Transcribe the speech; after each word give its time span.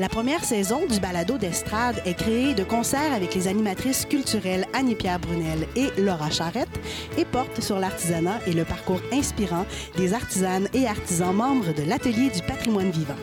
La 0.00 0.08
première 0.08 0.42
saison 0.42 0.86
du 0.86 0.98
balado 0.98 1.36
d'estrade 1.36 2.00
est 2.06 2.14
créée 2.14 2.54
de 2.54 2.64
concert 2.64 3.12
avec 3.12 3.34
les 3.34 3.48
animatrices 3.48 4.06
culturelles 4.06 4.64
Annie-Pierre 4.72 5.18
Brunel 5.18 5.68
et 5.76 5.90
Laura 6.00 6.30
Charrette 6.30 6.70
et 7.18 7.26
porte 7.26 7.60
sur 7.60 7.78
l'artisanat 7.78 8.38
et 8.46 8.54
le 8.54 8.64
parcours 8.64 9.02
inspirant 9.12 9.66
des 9.98 10.14
artisanes 10.14 10.68
et 10.72 10.86
artisans 10.86 11.34
membres 11.34 11.74
de 11.74 11.82
l'Atelier 11.82 12.30
du 12.30 12.40
patrimoine 12.40 12.90
vivant. 12.90 13.18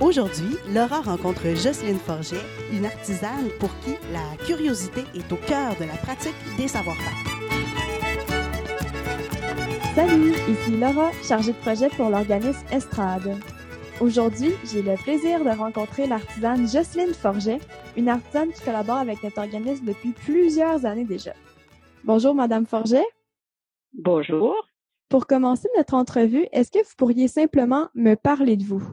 Aujourd'hui, 0.00 0.56
Laura 0.74 1.02
rencontre 1.02 1.54
Jocelyne 1.54 2.00
Forget, 2.04 2.42
une 2.72 2.86
artisane 2.86 3.50
pour 3.60 3.70
qui 3.84 3.92
la 4.12 4.44
curiosité 4.44 5.04
est 5.14 5.32
au 5.32 5.36
cœur 5.36 5.76
de 5.78 5.84
la 5.84 5.96
pratique 5.98 6.34
des 6.56 6.66
savoir-faire. 6.66 7.14
Salut, 9.94 10.32
ici 10.32 10.76
Laura, 10.80 11.12
chargée 11.22 11.52
de 11.52 11.58
projet 11.58 11.88
pour 11.90 12.10
l'organisme 12.10 12.64
Estrade. 12.72 13.38
Aujourd'hui, 14.00 14.52
j'ai 14.72 14.80
le 14.80 14.94
plaisir 14.94 15.44
de 15.44 15.50
rencontrer 15.50 16.06
l'artisane 16.06 16.68
Jocelyne 16.68 17.12
Forget, 17.12 17.58
une 17.96 18.08
artisane 18.08 18.52
qui 18.52 18.62
collabore 18.62 18.98
avec 18.98 19.24
notre 19.24 19.38
organisme 19.38 19.86
depuis 19.86 20.12
plusieurs 20.12 20.86
années 20.86 21.04
déjà. 21.04 21.32
Bonjour, 22.04 22.32
Madame 22.32 22.64
Forget. 22.64 23.02
Bonjour. 23.92 24.54
Pour 25.08 25.26
commencer 25.26 25.68
notre 25.76 25.94
entrevue, 25.94 26.46
est-ce 26.52 26.70
que 26.70 26.78
vous 26.78 26.94
pourriez 26.96 27.26
simplement 27.26 27.88
me 27.96 28.14
parler 28.14 28.56
de 28.56 28.62
vous? 28.62 28.84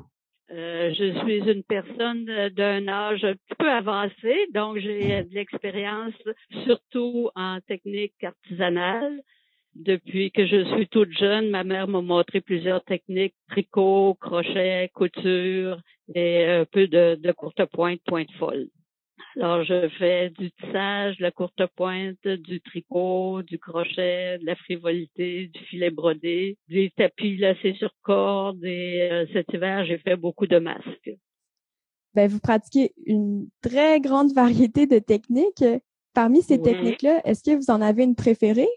Euh, 0.50 0.92
je 0.98 1.20
suis 1.20 1.38
une 1.38 1.64
personne 1.64 2.26
d'un 2.56 2.88
âge 2.88 3.24
un 3.24 3.34
petit 3.34 3.56
peu 3.60 3.70
avancé, 3.70 4.48
donc 4.56 4.80
j'ai 4.80 5.24
de 5.24 5.36
l'expérience 5.36 6.14
surtout 6.66 7.30
en 7.36 7.60
technique 7.68 8.24
artisanale, 8.24 9.22
depuis 9.76 10.32
que 10.32 10.48
je 10.48 10.64
suis 10.74 10.88
toute 10.88 11.12
jeune, 11.18 11.50
ma 11.50 11.64
mère 11.64 11.88
m'a 11.88 12.02
montré 12.02 12.42
plusieurs 12.42 12.84
techniques, 12.84 13.36
tricot, 13.50 14.16
crochet, 14.16 14.90
couture 14.94 15.82
et 16.14 16.46
un 16.46 16.66
peu 16.66 16.88
de, 16.88 17.16
de 17.16 17.32
courte 17.32 17.64
pointe, 17.66 18.00
pointe 18.06 18.32
folle. 18.40 18.70
Alors, 19.38 19.66
je 19.66 19.90
fais 20.00 20.30
du 20.30 20.50
tissage, 20.52 21.18
de 21.18 21.24
la 21.24 21.32
courte 21.32 21.62
pointe, 21.76 22.26
du 22.26 22.62
tricot, 22.62 23.42
du 23.42 23.60
crochet, 23.60 24.38
de 24.40 24.46
la 24.46 24.56
frivolité, 24.56 25.48
du 25.48 25.60
filet 25.66 25.90
brodé, 25.90 26.58
des 26.70 26.92
tapis 26.96 27.36
lacés 27.36 27.76
sur 27.78 27.92
corde 28.02 28.64
et 28.64 29.10
euh, 29.12 29.26
cet 29.34 29.52
hiver, 29.54 29.86
j'ai 29.86 29.98
fait 29.98 30.16
beaucoup 30.16 30.48
de 30.48 30.58
masques. 30.58 31.12
Ben, 32.14 32.30
vous 32.30 32.40
pratiquez 32.40 32.94
une 33.06 33.50
très 33.62 34.00
grande 34.00 34.34
variété 34.34 34.88
de 34.88 35.00
techniques. 35.00 35.66
Parmi 36.14 36.42
ces 36.42 36.62
techniques-là, 36.62 37.20
est-ce 37.26 37.44
que 37.44 37.58
vous 37.58 37.70
en 37.70 37.82
avez 37.82 38.06
une 38.06 38.16
préférée? 38.16 38.70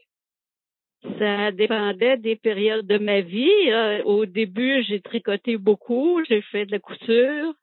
Ça 1.18 1.52
dépendait 1.52 2.16
des 2.16 2.36
périodes 2.36 2.86
de 2.86 2.98
ma 2.98 3.20
vie. 3.20 3.70
Euh, 3.70 4.02
au 4.04 4.26
début, 4.26 4.82
j'ai 4.82 5.00
tricoté 5.00 5.56
beaucoup, 5.56 6.22
j'ai 6.28 6.42
fait 6.42 6.66
de 6.66 6.72
la 6.72 6.80
couture. 6.80 7.54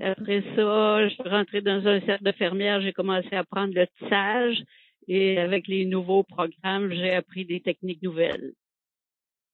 Après 0.00 0.42
ça, 0.56 1.08
je 1.08 1.14
suis 1.14 1.28
rentrée 1.28 1.60
dans 1.60 1.86
un 1.86 2.00
cercle 2.00 2.24
de 2.24 2.32
fermière, 2.32 2.80
j'ai 2.80 2.92
commencé 2.92 3.28
à 3.32 3.40
apprendre 3.40 3.74
le 3.74 3.86
tissage 3.98 4.60
et 5.06 5.38
avec 5.38 5.68
les 5.68 5.84
nouveaux 5.84 6.24
programmes, 6.24 6.92
j'ai 6.92 7.14
appris 7.14 7.44
des 7.44 7.60
techniques 7.60 8.02
nouvelles. 8.02 8.52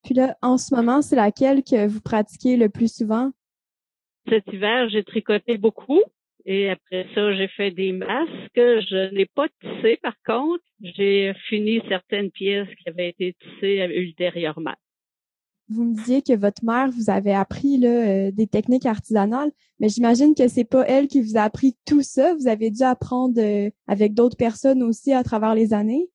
Puis 0.04 0.14
là, 0.14 0.36
en 0.40 0.56
ce 0.56 0.74
moment, 0.74 1.02
c'est 1.02 1.16
laquelle 1.16 1.62
que 1.62 1.86
vous 1.86 2.00
pratiquez 2.00 2.56
le 2.56 2.70
plus 2.70 2.92
souvent? 2.94 3.32
Cet 4.28 4.46
hiver, 4.52 4.88
j'ai 4.88 5.04
tricoté 5.04 5.58
beaucoup. 5.58 6.00
Et 6.52 6.68
après 6.68 7.06
ça, 7.14 7.32
j'ai 7.32 7.46
fait 7.46 7.70
des 7.70 7.92
masques. 7.92 8.28
Je 8.56 9.14
n'ai 9.14 9.26
pas 9.26 9.46
tissé, 9.60 10.00
par 10.02 10.16
contre. 10.26 10.64
J'ai 10.80 11.32
fini 11.48 11.80
certaines 11.88 12.32
pièces 12.32 12.66
qui 12.82 12.88
avaient 12.88 13.10
été 13.10 13.36
tissées 13.40 13.76
ultérieurement. 13.94 14.74
Vous 15.68 15.84
me 15.84 15.94
disiez 15.94 16.22
que 16.22 16.32
votre 16.32 16.64
mère 16.64 16.90
vous 16.90 17.08
avait 17.08 17.34
appris 17.34 17.78
là, 17.78 17.88
euh, 17.88 18.30
des 18.32 18.48
techniques 18.48 18.86
artisanales, 18.86 19.52
mais 19.78 19.88
j'imagine 19.88 20.34
que 20.34 20.48
c'est 20.48 20.64
pas 20.64 20.84
elle 20.88 21.06
qui 21.06 21.20
vous 21.20 21.36
a 21.36 21.42
appris 21.42 21.76
tout 21.86 22.02
ça. 22.02 22.34
Vous 22.34 22.48
avez 22.48 22.72
dû 22.72 22.82
apprendre 22.82 23.40
euh, 23.40 23.70
avec 23.86 24.14
d'autres 24.14 24.36
personnes 24.36 24.82
aussi 24.82 25.12
à 25.12 25.22
travers 25.22 25.54
les 25.54 25.72
années. 25.72 26.10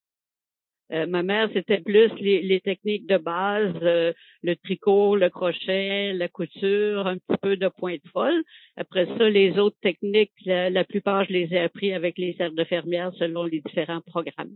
Euh, 0.91 1.07
ma 1.07 1.23
mère, 1.23 1.49
c'était 1.53 1.79
plus 1.79 2.11
les, 2.19 2.61
techniques 2.61 3.07
de 3.07 3.17
base, 3.17 3.73
euh, 3.81 4.13
le 4.43 4.55
tricot, 4.55 5.15
le 5.15 5.29
crochet, 5.29 6.13
la 6.13 6.27
couture, 6.27 7.07
un 7.07 7.17
petit 7.17 7.37
peu 7.41 7.57
de 7.57 7.67
pointe 7.69 8.07
folle. 8.13 8.43
Après 8.77 9.07
ça, 9.17 9.29
les 9.29 9.57
autres 9.57 9.77
techniques, 9.81 10.31
la, 10.45 10.83
plupart, 10.83 11.25
je 11.25 11.33
les 11.33 11.53
ai 11.53 11.59
appris 11.59 11.91
avec 11.91 12.17
les 12.19 12.35
cercles 12.35 12.55
de 12.55 12.63
fermière 12.63 13.11
selon 13.17 13.43
les 13.45 13.61
différents 13.61 14.01
programmes. 14.01 14.55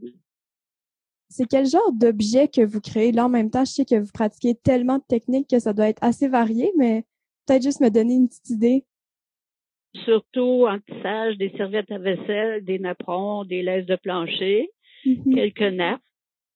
C'est 1.29 1.47
quel 1.47 1.65
genre 1.65 1.91
d'objet 1.93 2.47
que 2.47 2.61
vous 2.61 2.81
créez? 2.81 3.11
Là, 3.11 3.25
en 3.25 3.29
même 3.29 3.49
temps, 3.49 3.65
je 3.65 3.71
sais 3.71 3.85
que 3.85 3.99
vous 3.99 4.11
pratiquez 4.13 4.53
tellement 4.55 4.97
de 4.97 5.03
techniques 5.07 5.49
que 5.49 5.59
ça 5.59 5.73
doit 5.73 5.89
être 5.89 6.03
assez 6.03 6.27
varié, 6.27 6.71
mais 6.77 7.05
peut-être 7.45 7.63
juste 7.63 7.81
me 7.81 7.89
donner 7.89 8.15
une 8.15 8.27
petite 8.27 8.49
idée. 8.51 8.85
Surtout 10.05 10.67
en 10.67 10.79
tissage, 10.79 11.37
des 11.37 11.49
serviettes 11.57 11.91
à 11.91 11.97
vaisselle, 11.97 12.63
des 12.63 12.77
napperons, 12.77 13.45
des 13.45 13.63
laisses 13.63 13.87
de 13.87 13.95
plancher, 13.95 14.69
mm-hmm. 15.05 15.33
quelques 15.33 15.73
nappes 15.73 16.01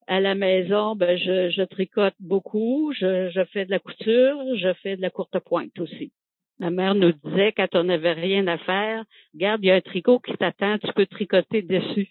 à 0.08 0.20
la 0.20 0.36
maison, 0.36 0.96
ben, 0.96 1.18
je, 1.18 1.50
je 1.50 1.64
tricote 1.64 2.16
beaucoup, 2.20 2.94
je, 2.94 3.30
je, 3.30 3.44
fais 3.46 3.66
de 3.66 3.72
la 3.72 3.80
couture, 3.80 4.38
je 4.58 4.74
fais 4.82 4.96
de 4.96 5.02
la 5.02 5.10
courte 5.10 5.38
pointe 5.40 5.78
aussi. 5.80 6.12
Ma 6.60 6.70
mère 6.70 6.96
nous 6.96 7.12
disait 7.12 7.52
quand 7.52 7.70
on 7.74 7.86
n'avait 7.86 8.14
rien 8.14 8.48
à 8.48 8.58
faire, 8.58 9.04
regarde, 9.34 9.62
il 9.64 9.68
y 9.68 9.72
a 9.72 9.76
un 9.76 9.82
tricot 9.82 10.20
qui 10.20 10.34
t'attend, 10.38 10.78
tu 10.78 10.92
peux 10.94 11.06
tricoter 11.06 11.62
dessus. 11.62 12.10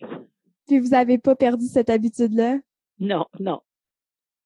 Puis 0.66 0.78
vous 0.78 0.90
n'avez 0.90 1.18
pas 1.18 1.36
perdu 1.36 1.66
cette 1.66 1.90
habitude-là? 1.90 2.58
Non, 2.98 3.26
non. 3.40 3.60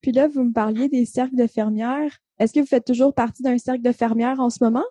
Puis 0.02 0.12
là, 0.12 0.28
vous 0.28 0.44
me 0.44 0.52
parliez 0.52 0.88
des 0.88 1.04
cercles 1.04 1.36
de 1.36 1.46
fermières. 1.46 2.18
Est-ce 2.38 2.52
que 2.52 2.60
vous 2.60 2.66
faites 2.66 2.86
toujours 2.86 3.14
partie 3.14 3.42
d'un 3.42 3.58
cercle 3.58 3.82
de 3.82 3.92
fermières 3.92 4.40
en 4.40 4.50
ce 4.50 4.62
moment? 4.62 4.84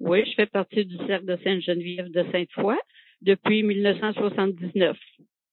Oui, 0.00 0.24
je 0.26 0.34
fais 0.34 0.46
partie 0.46 0.84
du 0.84 0.96
cercle 1.06 1.26
de 1.26 1.36
Sainte-Geneviève 1.42 2.10
de 2.10 2.24
Sainte-Foy 2.30 2.76
depuis 3.22 3.62
1979. 3.62 4.96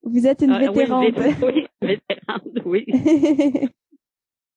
Vous 0.06 0.28
êtes 0.28 0.44
une 0.44 0.52
ah, 0.52 0.60
vétérante. 0.60 1.14
Oui, 1.42 1.66
vétérante, 1.82 2.48
oui. 2.66 2.86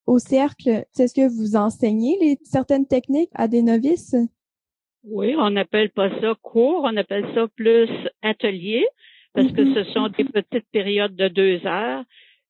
Au 0.06 0.18
cercle, 0.18 0.84
est-ce 0.98 1.14
que 1.14 1.26
vous 1.26 1.56
enseignez 1.56 2.18
les, 2.20 2.36
certaines 2.44 2.86
techniques 2.86 3.30
à 3.34 3.48
des 3.48 3.62
novices? 3.62 4.14
Oui, 5.04 5.34
on 5.38 5.50
n'appelle 5.50 5.90
pas 5.90 6.10
ça 6.20 6.34
cours, 6.42 6.82
on 6.84 6.96
appelle 6.96 7.26
ça 7.34 7.46
plus 7.56 7.88
atelier, 8.22 8.86
parce 9.32 9.50
que 9.52 9.74
ce 9.74 9.84
sont 9.92 10.08
des 10.08 10.24
petites 10.24 10.68
périodes 10.70 11.16
de 11.16 11.28
deux 11.28 11.66
heures. 11.66 12.04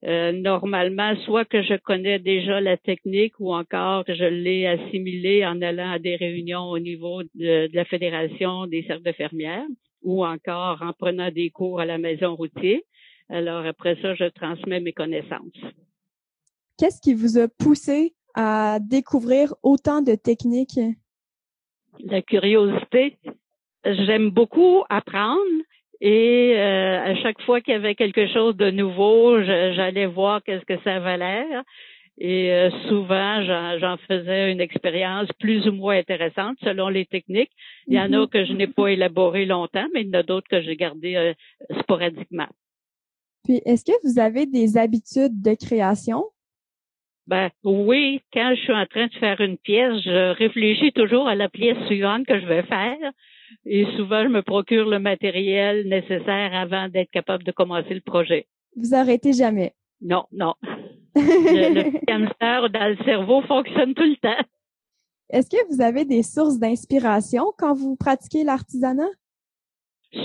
Euh, 0.05 0.33
normalement, 0.33 1.15
soit 1.25 1.45
que 1.45 1.63
je 1.63 1.75
connais 1.75 2.19
déjà 2.19 2.61
la 2.61 2.77
technique 2.77 3.35
ou 3.39 3.53
encore 3.53 4.05
que 4.05 4.15
je 4.15 4.25
l'ai 4.25 4.67
assimilée 4.67 5.45
en 5.45 5.61
allant 5.61 5.91
à 5.91 5.99
des 5.99 6.17
réunions 6.17 6.67
au 6.71 6.79
niveau 6.79 7.23
de, 7.23 7.67
de 7.67 7.75
la 7.77 7.85
Fédération 7.85 8.67
des 8.67 8.83
cercles 8.85 9.05
de 9.05 9.13
fermières 9.13 9.67
ou 10.03 10.25
encore 10.25 10.83
en 10.83 10.93
prenant 10.93 11.31
des 11.31 11.51
cours 11.51 11.81
à 11.81 11.85
la 11.85 11.99
maison 11.99 12.35
routier. 12.35 12.85
Alors 13.29 13.65
après 13.67 13.97
ça, 14.01 14.15
je 14.15 14.25
transmets 14.25 14.81
mes 14.81 14.93
connaissances. 14.93 15.63
Qu'est-ce 16.79 17.01
qui 17.01 17.15
vous 17.15 17.39
a 17.39 17.49
poussé 17.49 18.15
à 18.35 18.79
découvrir 18.81 19.55
autant 19.63 20.01
de 20.01 20.15
techniques? 20.15 20.81
La 22.01 22.23
curiosité. 22.23 23.19
J'aime 23.85 24.31
beaucoup 24.31 24.85
apprendre 24.89 25.63
et 26.01 26.55
euh, 26.57 27.01
à 27.03 27.17
chaque 27.17 27.41
fois 27.43 27.61
qu'il 27.61 27.73
y 27.73 27.77
avait 27.77 27.95
quelque 27.95 28.29
chose 28.29 28.57
de 28.57 28.71
nouveau, 28.71 29.43
j'allais 29.43 30.07
voir 30.07 30.43
qu'est-ce 30.43 30.65
que 30.65 30.81
ça 30.85 30.97
avait 30.97 31.17
l'air. 31.17 31.65
Et 32.21 32.53
euh, 32.53 32.71
souvent, 32.89 33.43
j'en 33.79 33.97
faisais 34.09 34.51
une 34.51 34.61
expérience 34.61 35.29
plus 35.39 35.69
ou 35.69 35.73
moins 35.73 35.99
intéressante 35.99 36.57
selon 36.65 36.89
les 36.89 37.07
techniques. 37.07 37.53
Il 37.87 37.95
y 37.95 38.01
en 38.01 38.13
a 38.13 38.17
mm-hmm. 38.17 38.29
que 38.29 38.45
je 38.45 38.53
n'ai 38.55 38.67
pas 38.67 38.89
élaboré 38.89 39.47
longtemps, 39.47 39.87
mais 39.95 40.03
il 40.03 40.09
y 40.09 40.11
en 40.11 40.21
a 40.21 40.23
d'autres 40.25 40.49
que 40.49 40.61
j'ai 40.61 40.77
gardées 40.77 41.15
euh, 41.15 41.33
sporadiquement. 41.81 42.49
Puis, 43.45 43.63
est-ce 43.65 43.85
que 43.85 43.93
vous 44.03 44.19
avez 44.19 44.47
des 44.47 44.77
habitudes 44.77 45.41
de 45.41 45.55
création? 45.55 46.25
Ben 47.29 47.51
oui, 47.63 48.21
quand 48.33 48.55
je 48.57 48.63
suis 48.63 48.73
en 48.73 48.87
train 48.87 49.07
de 49.07 49.15
faire 49.15 49.41
une 49.41 49.59
pièce, 49.59 50.03
je 50.03 50.33
réfléchis 50.33 50.93
toujours 50.93 51.29
à 51.29 51.35
la 51.35 51.49
pièce 51.49 51.79
suivante 51.87 52.27
que 52.27 52.41
je 52.41 52.47
vais 52.47 52.63
faire. 52.63 52.97
Et 53.65 53.85
souvent, 53.97 54.25
je 54.25 54.29
me 54.29 54.43
procure 54.43 54.89
le 54.89 54.99
matériel 54.99 55.87
nécessaire 55.87 56.55
avant 56.55 56.89
d'être 56.89 57.11
capable 57.11 57.45
de 57.45 57.53
commencer 57.53 57.95
le 57.95 58.01
projet. 58.01 58.47
Vous 58.77 58.95
arrêtez 58.95 59.35
jamais? 59.35 59.75
Non, 60.01 60.25
non. 60.33 60.55
Le, 61.21 61.75
le 61.75 62.01
hamster 62.13 62.71
dans 62.71 62.89
le 62.89 63.05
cerveau 63.05 63.43
fonctionne 63.43 63.95
tout 63.95 64.05
le 64.05 64.17
temps. 64.17 64.45
Est-ce 65.31 65.51
que 65.51 65.75
vous 65.75 65.83
avez 65.83 66.05
des 66.05 66.23
sources 66.23 66.59
d'inspiration 66.59 67.53
quand 67.59 67.75
vous 67.75 67.97
pratiquez 67.97 68.45
l'artisanat? 68.45 69.11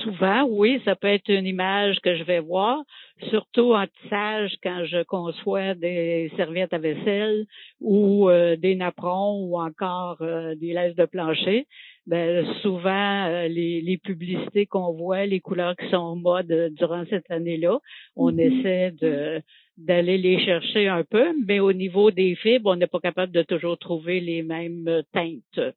Souvent, 0.01 0.45
oui, 0.50 0.81
ça 0.86 0.95
peut 0.95 1.10
être 1.10 1.28
une 1.28 1.45
image 1.45 2.00
que 2.00 2.16
je 2.16 2.24
vais 2.24 2.40
voir, 2.40 2.81
surtout 3.30 3.74
en 3.74 3.86
tissage 3.86 4.56
quand 4.63 4.86
je 4.86 5.04
conçois 5.04 5.74
des 5.74 6.31
serviettes 6.38 6.72
à 6.72 6.78
vaisselle 6.78 7.46
ou 7.81 8.30
euh, 8.30 8.56
des 8.56 8.75
napperons 8.75 9.44
ou 9.44 9.60
encore 9.60 10.22
euh, 10.22 10.56
des 10.56 10.72
laisses 10.72 10.96
de 10.96 11.04
plancher. 11.04 11.68
Ben, 12.05 12.45
souvent, 12.61 13.27
euh, 13.27 13.47
les, 13.47 13.79
les, 13.79 13.97
publicités 13.97 14.65
qu'on 14.65 14.91
voit, 14.91 15.25
les 15.25 15.39
couleurs 15.39 15.75
qui 15.77 15.89
sont 15.89 15.95
en 15.95 16.15
mode 16.17 16.73
durant 16.73 17.05
cette 17.09 17.31
année-là, 17.31 17.79
on 18.17 18.31
mm-hmm. 18.31 18.59
essaie 18.59 18.91
de 18.91 19.41
d'aller 19.77 20.17
les 20.17 20.39
chercher 20.45 20.88
un 20.88 21.03
peu, 21.03 21.33
mais 21.47 21.59
au 21.59 21.73
niveau 21.73 22.11
des 22.11 22.35
fibres, 22.35 22.69
on 22.71 22.75
n'est 22.75 22.88
pas 22.88 23.00
capable 23.00 23.31
de 23.31 23.41
toujours 23.41 23.77
trouver 23.77 24.19
les 24.19 24.44
mêmes 24.44 25.01
teintes. 25.11 25.75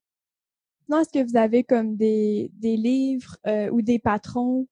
Non, 0.88 1.00
est-ce 1.00 1.12
que 1.12 1.24
vous 1.24 1.36
avez 1.36 1.64
comme 1.64 1.96
des, 1.96 2.50
des 2.60 2.76
livres 2.76 3.36
euh, 3.46 3.68
ou 3.70 3.82
des 3.82 3.98
patrons? 3.98 4.66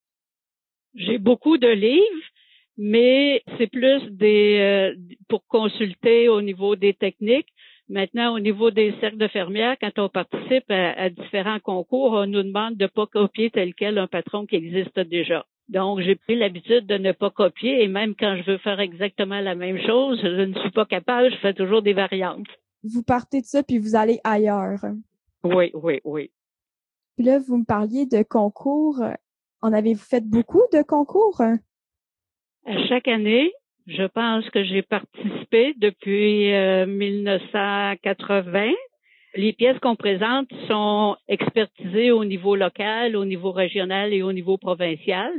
J'ai 0.95 1.19
beaucoup 1.19 1.59
de 1.59 1.69
livres, 1.69 2.29
mais 2.77 3.43
c'est 3.59 3.67
plus 3.67 4.01
des 4.11 4.59
euh, 4.61 4.95
pour 5.29 5.45
consulter 5.47 6.29
au 6.29 6.41
niveau 6.41 6.77
des 6.77 6.95
techniques. 6.95 7.53
Maintenant, 7.89 8.35
au 8.35 8.41
niveau 8.41 8.71
des 8.71 8.95
cercles 9.01 9.19
de 9.19 9.29
fermières, 9.29 9.77
quand 9.79 9.99
on 9.99 10.09
participe 10.09 10.71
à, 10.71 11.11
différents 11.11 11.61
concours, 11.61 12.13
on 12.13 12.27
nous 12.27 12.43
demande 12.43 12.77
de 12.77 12.87
pas 12.87 13.07
copier 13.07 13.51
tel 13.51 13.75
quel 13.75 13.99
un 13.99 14.07
patron 14.07 14.47
qui 14.47 14.57
existe 14.57 14.99
déjà. 15.01 15.45
Donc, 15.69 16.01
j'ai 16.01 16.15
pris 16.15 16.37
l'habitude 16.37 16.87
de 16.87 16.97
ne 16.97 17.13
pas 17.13 17.31
copier 17.31 17.83
et 17.83 17.89
même 17.89 18.15
quand 18.19 18.37
je 18.37 18.51
veux 18.51 18.59
faire 18.59 18.81
exactement 18.81 19.41
la 19.41 19.55
même 19.55 19.79
chose, 19.79 20.19
je 20.23 20.45
ne 20.45 20.59
suis 20.61 20.71
pas 20.71 20.87
capable, 20.87 21.31
je 21.31 21.37
fais 21.39 21.55
toujours 21.55 21.83
des 21.83 21.93
variantes. 21.93 22.47
Vous 22.83 23.03
partez 23.03 23.41
de 23.41 23.47
ça 23.47 23.63
puis 23.63 23.79
vous 23.79 23.97
allez 23.97 24.19
ailleurs. 24.25 24.81
Oui, 25.43 25.71
oui, 25.75 26.01
oui. 26.05 26.31
Puis 27.17 27.27
là, 27.27 27.39
vous 27.39 27.59
me 27.59 27.65
parliez 27.65 28.07
de 28.07 28.23
concours. 28.23 29.03
En 29.61 29.73
avez-vous 29.73 30.05
fait 30.05 30.27
beaucoup 30.27 30.65
de 30.73 30.83
concours? 30.83 31.41
À 32.67 32.87
chaque 32.89 33.09
année, 33.09 33.53
je 33.87 34.05
pense 34.05 34.49
que 34.51 34.65
j'ai 34.65 34.83
participé 34.83 35.75
depuis 35.77 36.51
1980. 36.87 38.69
Euh, 38.69 38.73
Les 39.37 39.53
pièces 39.53 39.79
qu'on 39.81 39.97
présente 39.97 40.49
sont 40.69 41.17
expertisées 41.29 42.11
au 42.11 42.25
niveau 42.25 42.57
local, 42.57 43.17
au 43.17 43.25
niveau 43.25 43.53
régional 43.53 44.13
et 44.13 44.23
au 44.23 44.33
niveau 44.33 44.57
provincial. 44.57 45.33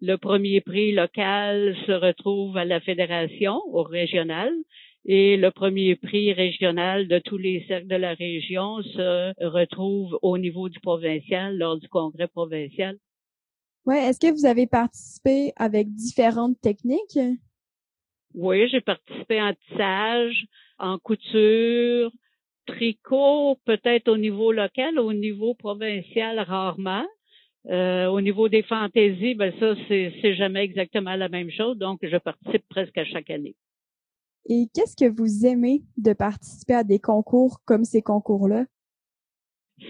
Le 0.00 0.16
premier 0.16 0.60
prix 0.60 0.92
local 0.92 1.76
se 1.86 1.92
retrouve 1.92 2.56
à 2.56 2.64
la 2.64 2.80
fédération, 2.80 3.60
au 3.72 3.82
régional. 3.82 4.52
Et 5.04 5.36
le 5.38 5.50
premier 5.50 5.96
prix 5.96 6.32
régional 6.34 7.08
de 7.08 7.18
tous 7.18 7.38
les 7.38 7.64
cercles 7.66 7.86
de 7.86 7.96
la 7.96 8.12
région 8.12 8.82
se 8.82 9.32
retrouve 9.42 10.18
au 10.20 10.36
niveau 10.36 10.68
du 10.68 10.78
provincial 10.80 11.56
lors 11.56 11.78
du 11.78 11.88
congrès 11.88 12.28
provincial. 12.28 12.98
Ouais, 13.86 14.04
est-ce 14.04 14.20
que 14.20 14.30
vous 14.30 14.44
avez 14.44 14.66
participé 14.66 15.52
avec 15.56 15.88
différentes 15.94 16.60
techniques? 16.60 17.18
Oui, 18.34 18.68
j'ai 18.68 18.80
participé 18.80 19.40
en 19.40 19.54
tissage, 19.54 20.46
en 20.78 20.98
couture, 20.98 22.12
tricot, 22.66 23.58
peut-être 23.64 24.08
au 24.08 24.16
niveau 24.16 24.52
local, 24.52 24.98
au 24.98 25.12
niveau 25.12 25.54
provincial 25.54 26.38
rarement. 26.40 27.06
Euh, 27.66 28.06
au 28.06 28.20
niveau 28.20 28.48
des 28.48 28.62
fantaisies, 28.62 29.34
ben 29.34 29.52
ça, 29.58 29.74
c'est 29.88 30.34
jamais 30.34 30.64
exactement 30.64 31.16
la 31.16 31.28
même 31.28 31.50
chose, 31.50 31.76
donc 31.76 31.98
je 32.02 32.16
participe 32.16 32.66
presque 32.68 32.96
à 32.96 33.04
chaque 33.04 33.30
année. 33.30 33.56
Et 34.48 34.68
qu'est-ce 34.72 34.96
que 34.96 35.10
vous 35.10 35.44
aimez 35.44 35.82
de 35.98 36.14
participer 36.14 36.74
à 36.74 36.84
des 36.84 36.98
concours 36.98 37.58
comme 37.66 37.84
ces 37.84 38.00
concours-là? 38.00 38.64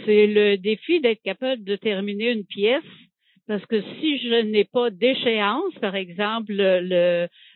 C'est 0.05 0.27
le 0.27 0.57
défi 0.57 1.01
d'être 1.01 1.23
capable 1.23 1.63
de 1.63 1.77
terminer 1.77 2.33
une 2.33 2.45
pièce 2.45 2.83
parce 3.49 3.65
que 3.65 3.81
si 3.81 4.19
je 4.19 4.43
n'ai 4.43 4.65
pas 4.65 4.91
d'échéance, 4.91 5.75
par 5.81 5.97
exemple, 5.97 6.53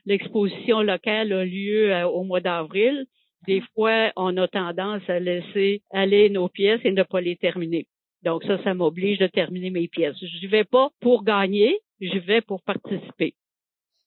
l'exposition 0.07 0.81
locale 0.81 1.33
a 1.33 1.45
lieu 1.45 1.93
euh, 1.93 2.07
au 2.09 2.25
mois 2.25 2.41
d'avril, 2.41 3.05
des 3.47 3.63
fois, 3.75 4.11
on 4.17 4.35
a 4.39 4.49
tendance 4.49 5.03
à 5.09 5.21
laisser 5.21 5.83
aller 5.91 6.31
nos 6.31 6.49
pièces 6.49 6.81
et 6.85 6.93
ne 6.93 7.03
pas 7.03 7.21
les 7.21 7.37
terminer. 7.37 7.87
Donc 8.23 8.43
ça, 8.45 8.63
ça 8.65 8.73
m'oblige 8.73 9.19
de 9.19 9.27
terminer 9.27 9.69
mes 9.69 9.87
pièces. 9.87 10.17
Je 10.19 10.47
ne 10.47 10.51
vais 10.51 10.65
pas 10.65 10.89
pour 11.01 11.25
gagner, 11.25 11.79
je 12.01 12.19
vais 12.19 12.41
pour 12.41 12.63
participer. 12.63 13.35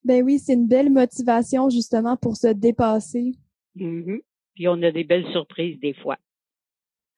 Ben 0.03 0.23
oui, 0.23 0.39
c'est 0.39 0.53
une 0.53 0.67
belle 0.67 0.89
motivation 0.89 1.69
justement 1.69 2.17
pour 2.17 2.35
se 2.35 2.47
dépasser. 2.47 3.33
Mm-hmm. 3.75 4.21
Puis 4.55 4.67
on 4.67 4.81
a 4.81 4.89
des 4.89 5.03
belles 5.03 5.29
surprises 5.31 5.79
des 5.79 5.93
fois. 5.93 6.17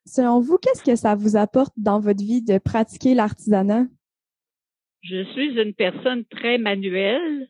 Selon 0.05 0.41
vous, 0.41 0.57
qu'est-ce 0.57 0.83
que 0.83 0.95
ça 0.97 1.15
vous 1.15 1.37
apporte 1.37 1.73
dans 1.77 1.99
votre 2.01 2.23
vie 2.23 2.41
de 2.41 2.57
pratiquer 2.57 3.13
l'artisanat? 3.13 3.85
Je 5.09 5.23
suis 5.33 5.59
une 5.59 5.73
personne 5.73 6.25
très 6.25 6.57
manuelle. 6.57 7.47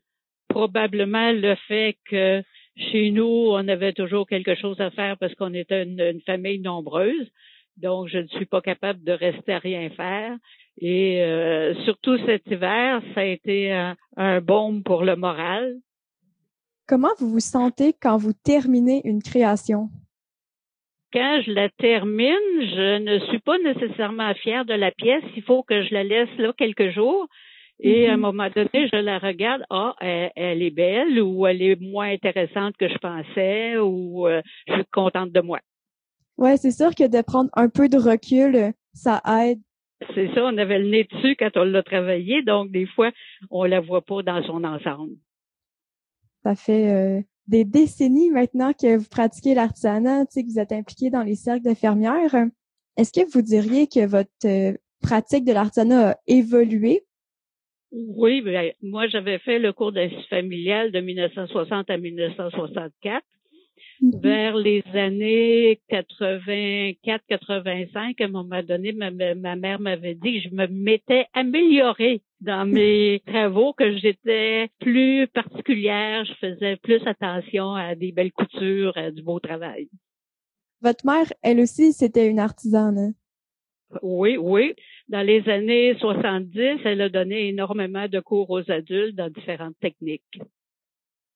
Probablement 0.48 1.32
le 1.32 1.56
fait 1.68 1.98
que 2.10 2.44
chez 2.76 3.10
nous, 3.12 3.50
on 3.52 3.68
avait 3.68 3.94
toujours 3.94 4.28
quelque 4.28 4.56
chose 4.56 4.80
à 4.80 4.92
faire 4.92 5.18
parce 5.18 5.34
qu'on 5.36 5.54
était 5.54 5.84
une 5.84 6.22
famille 6.22 6.60
nombreuse. 6.60 7.28
Donc, 7.78 8.08
je 8.08 8.20
ne 8.20 8.28
suis 8.28 8.46
pas 8.46 8.62
capable 8.62 9.04
de 9.04 9.12
rester 9.12 9.54
à 9.54 9.60
rien 9.60 9.90
faire. 9.92 10.36
Et 10.80 11.24
euh, 11.24 11.74
surtout 11.86 12.18
cet 12.26 12.46
hiver, 12.48 13.02
ça 13.14 13.22
a 13.22 13.26
été 13.26 13.72
un, 13.72 13.96
un 14.16 14.42
baume 14.42 14.84
pour 14.84 15.04
le 15.04 15.16
moral. 15.16 15.78
Comment 16.88 17.14
vous 17.20 17.30
vous 17.30 17.40
sentez 17.40 17.94
quand 18.00 18.18
vous 18.18 18.34
terminez 18.34 19.02
une 19.04 19.22
création? 19.22 19.90
Quand 21.14 21.42
je 21.46 21.52
la 21.52 21.70
termine, 21.70 22.36
je 22.60 23.00
ne 23.00 23.20
suis 23.28 23.40
pas 23.40 23.58
nécessairement 23.60 24.34
fière 24.36 24.66
de 24.66 24.74
la 24.74 24.92
pièce. 24.92 25.24
Il 25.36 25.44
faut 25.44 25.64
que 25.64 25.84
je 25.84 25.94
la 25.94 26.04
laisse 26.04 26.30
là 26.38 26.54
quelques 26.58 26.92
jours. 26.92 27.28
Et 27.80 28.08
à 28.08 28.14
un 28.14 28.18
mm-hmm. 28.18 28.20
moment 28.20 28.50
donné, 28.50 28.90
je 28.92 28.98
la 28.98 29.20
regarde, 29.20 29.64
ah, 29.70 29.96
elle, 30.00 30.64
est 30.64 30.72
belle 30.72 31.22
ou 31.22 31.46
elle 31.46 31.62
est 31.62 31.80
moins 31.80 32.10
intéressante 32.10 32.76
que 32.78 32.90
je 32.90 32.98
pensais 32.98 33.78
ou 33.78 34.28
euh, 34.28 34.42
je 34.68 34.74
suis 34.74 34.86
contente 34.92 35.32
de 35.32 35.42
moi. 35.42 35.60
Ouais, 36.38 36.58
c'est 36.58 36.72
sûr 36.72 36.96
que 36.96 37.08
de 37.08 37.22
prendre 37.22 37.50
un 37.54 37.70
peu 37.70 37.88
de 37.90 37.98
recul, 37.98 38.74
ça 38.94 39.22
aide 39.28 39.60
c'est 40.14 40.28
ça, 40.36 40.44
on 40.44 40.58
avait 40.58 40.80
le 40.80 40.90
nez 40.90 41.08
dessus 41.12 41.36
quand 41.38 41.50
on 41.56 41.64
l'a 41.64 41.82
travaillé, 41.82 42.44
donc 42.44 42.72
des 42.72 42.86
fois, 42.86 43.12
on 43.50 43.64
la 43.64 43.80
voit 43.80 44.04
pas 44.04 44.22
dans 44.22 44.44
son 44.44 44.64
ensemble. 44.64 45.16
Ça 46.44 46.56
fait 46.56 46.92
euh, 46.92 47.22
des 47.48 47.66
décennies 47.66 48.30
maintenant 48.30 48.74
que 48.74 48.98
vous 48.98 49.08
pratiquez 49.10 49.56
l'artisanat, 49.56 50.26
tu 50.26 50.34
sais, 50.34 50.44
que 50.44 50.50
vous 50.50 50.60
êtes 50.60 50.72
impliqué 50.72 51.10
dans 51.10 51.24
les 51.24 51.36
cercles 51.36 51.68
de 51.68 51.74
fermières. 51.74 52.36
Est-ce 52.96 53.12
que 53.12 53.28
vous 53.32 53.42
diriez 53.42 53.88
que 53.88 54.06
votre 54.06 54.30
euh, 54.46 54.74
pratique 55.02 55.46
de 55.46 55.54
l'artisanat 55.54 56.12
a 56.12 56.16
évolué? 56.28 57.07
Oui, 57.92 58.42
ben, 58.42 58.72
moi 58.82 59.08
j'avais 59.08 59.40
fait 59.40 59.60
le 59.60 59.74
cours 59.74 59.92
d'institut 59.92 60.28
familial 60.30 60.92
de 60.92 61.00
1960 61.00 61.90
à 61.90 61.98
1964 61.98 63.24
Mm-hmm. 64.02 64.22
Vers 64.22 64.56
les 64.56 64.84
années 64.94 65.82
84-85, 65.90 68.22
à 68.22 68.26
un 68.26 68.28
moment 68.28 68.62
donné, 68.62 68.94
ma, 68.94 69.10
mère 69.56 69.80
m'avait 69.80 70.14
dit 70.14 70.42
que 70.42 70.50
je 70.50 70.56
me 70.56 70.68
m'étais 70.68 71.26
améliorée 71.34 72.22
dans 72.42 72.68
mes 72.68 73.24
travaux, 73.26 73.74
que 73.74 73.98
j'étais 73.98 74.70
plus 74.80 75.26
particulière, 75.28 76.26
je 76.26 76.34
faisais 76.34 76.76
plus 76.78 77.02
attention 77.08 77.74
à 77.74 77.96
des 77.96 78.12
belles 78.12 78.32
coutures, 78.32 78.96
à 78.98 79.10
du 79.10 79.24
beau 79.24 79.40
travail. 79.40 79.90
Votre 80.82 81.08
mère, 81.08 81.34
elle 81.42 81.60
aussi, 81.60 81.92
c'était 81.92 82.28
une 82.28 82.40
artisane. 82.40 83.16
Oui, 84.02 84.38
oui. 84.38 84.76
Dans 85.08 85.22
les 85.22 85.48
années 85.50 85.96
70, 86.00 86.82
elle 86.84 87.02
a 87.02 87.10
donné 87.10 87.50
énormément 87.50 88.08
de 88.08 88.20
cours 88.20 88.50
aux 88.50 88.70
adultes 88.72 89.16
dans 89.16 89.30
différentes 89.30 89.80
techniques. 89.80 90.40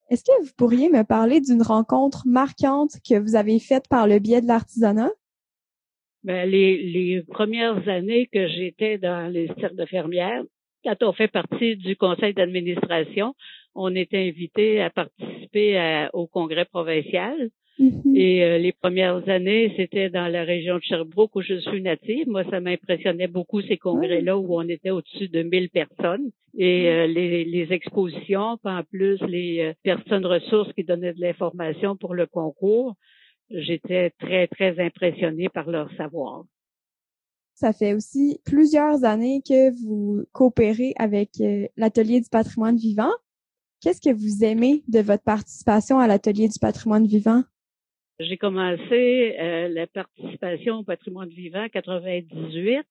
Est-ce 0.10 0.26
que 0.26 0.44
vous 0.44 0.52
pourriez 0.58 0.90
me 0.90 1.04
parler 1.04 1.40
d'une 1.40 1.62
rencontre 1.62 2.24
marquante 2.26 2.92
que 3.08 3.18
vous 3.18 3.36
avez 3.36 3.60
faite 3.60 3.88
par 3.90 4.08
le 4.08 4.20
biais 4.20 4.42
de 4.42 4.48
l'artisanat? 4.48 5.12
Ben, 6.24 6.50
les, 6.50 6.84
les 6.84 7.24
premières 7.24 7.88
années 7.88 8.28
que 8.28 8.48
j'étais 8.48 8.98
dans 8.98 9.32
les 9.32 9.48
cercles 9.60 9.78
de 9.78 9.86
fermières, 9.86 10.44
quand 10.84 11.02
on 11.02 11.14
fait 11.14 11.30
partie 11.30 11.78
du 11.78 11.96
conseil 11.96 12.34
d'administration, 12.34 13.36
on 13.74 13.96
était 13.96 14.28
invité 14.28 14.82
à 14.82 14.90
participer 14.90 16.08
au 16.14 16.28
congrès 16.28 16.66
provincial. 16.66 17.50
Mm-hmm. 17.80 18.16
Et 18.16 18.44
euh, 18.44 18.58
les 18.58 18.74
premières 18.74 19.28
années, 19.30 19.74
c'était 19.78 20.10
dans 20.10 20.28
la 20.28 20.44
région 20.44 20.76
de 20.76 20.84
Sherbrooke 20.84 21.36
où 21.36 21.42
je 21.42 21.60
suis 21.60 21.82
native. 21.82 22.28
Moi, 22.28 22.44
ça 22.50 22.60
m'impressionnait 22.60 23.28
beaucoup 23.28 23.62
ces 23.62 23.78
congrès-là 23.78 24.38
où 24.38 24.56
on 24.56 24.68
était 24.68 24.92
au-dessus 24.92 25.30
de 25.30 25.42
1000 25.44 25.70
personnes. 25.70 26.32
Et 26.58 26.84
mm. 26.84 26.88
euh, 26.88 27.08
les, 27.08 27.46
les, 27.46 27.74
expositions, 27.74 28.58
en 28.64 28.84
plus 28.84 29.20
les 29.28 29.62
euh, 29.62 29.74
personnes 29.84 30.26
ressources 30.26 30.72
qui 30.74 30.84
donnaient 30.84 31.14
de 31.14 31.22
l'information 31.22 31.96
pour 31.96 32.14
le 32.14 32.28
concours, 32.28 32.96
j'étais 33.50 34.12
très, 34.20 34.48
très 34.48 34.80
impressionnée 34.80 35.50
par 35.50 35.70
leur 35.70 35.92
savoir. 35.96 36.44
Ça 37.54 37.74
fait 37.74 37.94
aussi 37.94 38.40
plusieurs 38.46 39.04
années 39.04 39.42
que 39.48 39.72
vous 39.84 40.26
coopérez 40.32 40.94
avec 40.98 41.30
l'Atelier 41.78 42.20
du 42.20 42.30
patrimoine 42.30 42.78
vivant. 42.78 43.12
Qu'est-ce 43.82 44.02
que 44.02 44.14
vous 44.14 44.44
aimez 44.44 44.84
de 44.88 45.00
votre 45.00 45.24
participation 45.24 46.00
à 46.00 46.08
l'Atelier 46.08 46.48
du 46.48 46.58
patrimoine 46.60 47.06
vivant? 47.06 47.44
J'ai 48.22 48.38
commencé 48.38 49.36
euh, 49.40 49.68
la 49.70 49.88
participation 49.88 50.80
au 50.80 50.84
patrimoine 50.84 51.30
vivant 51.30 51.64
en 51.64 51.70
98 51.70 52.84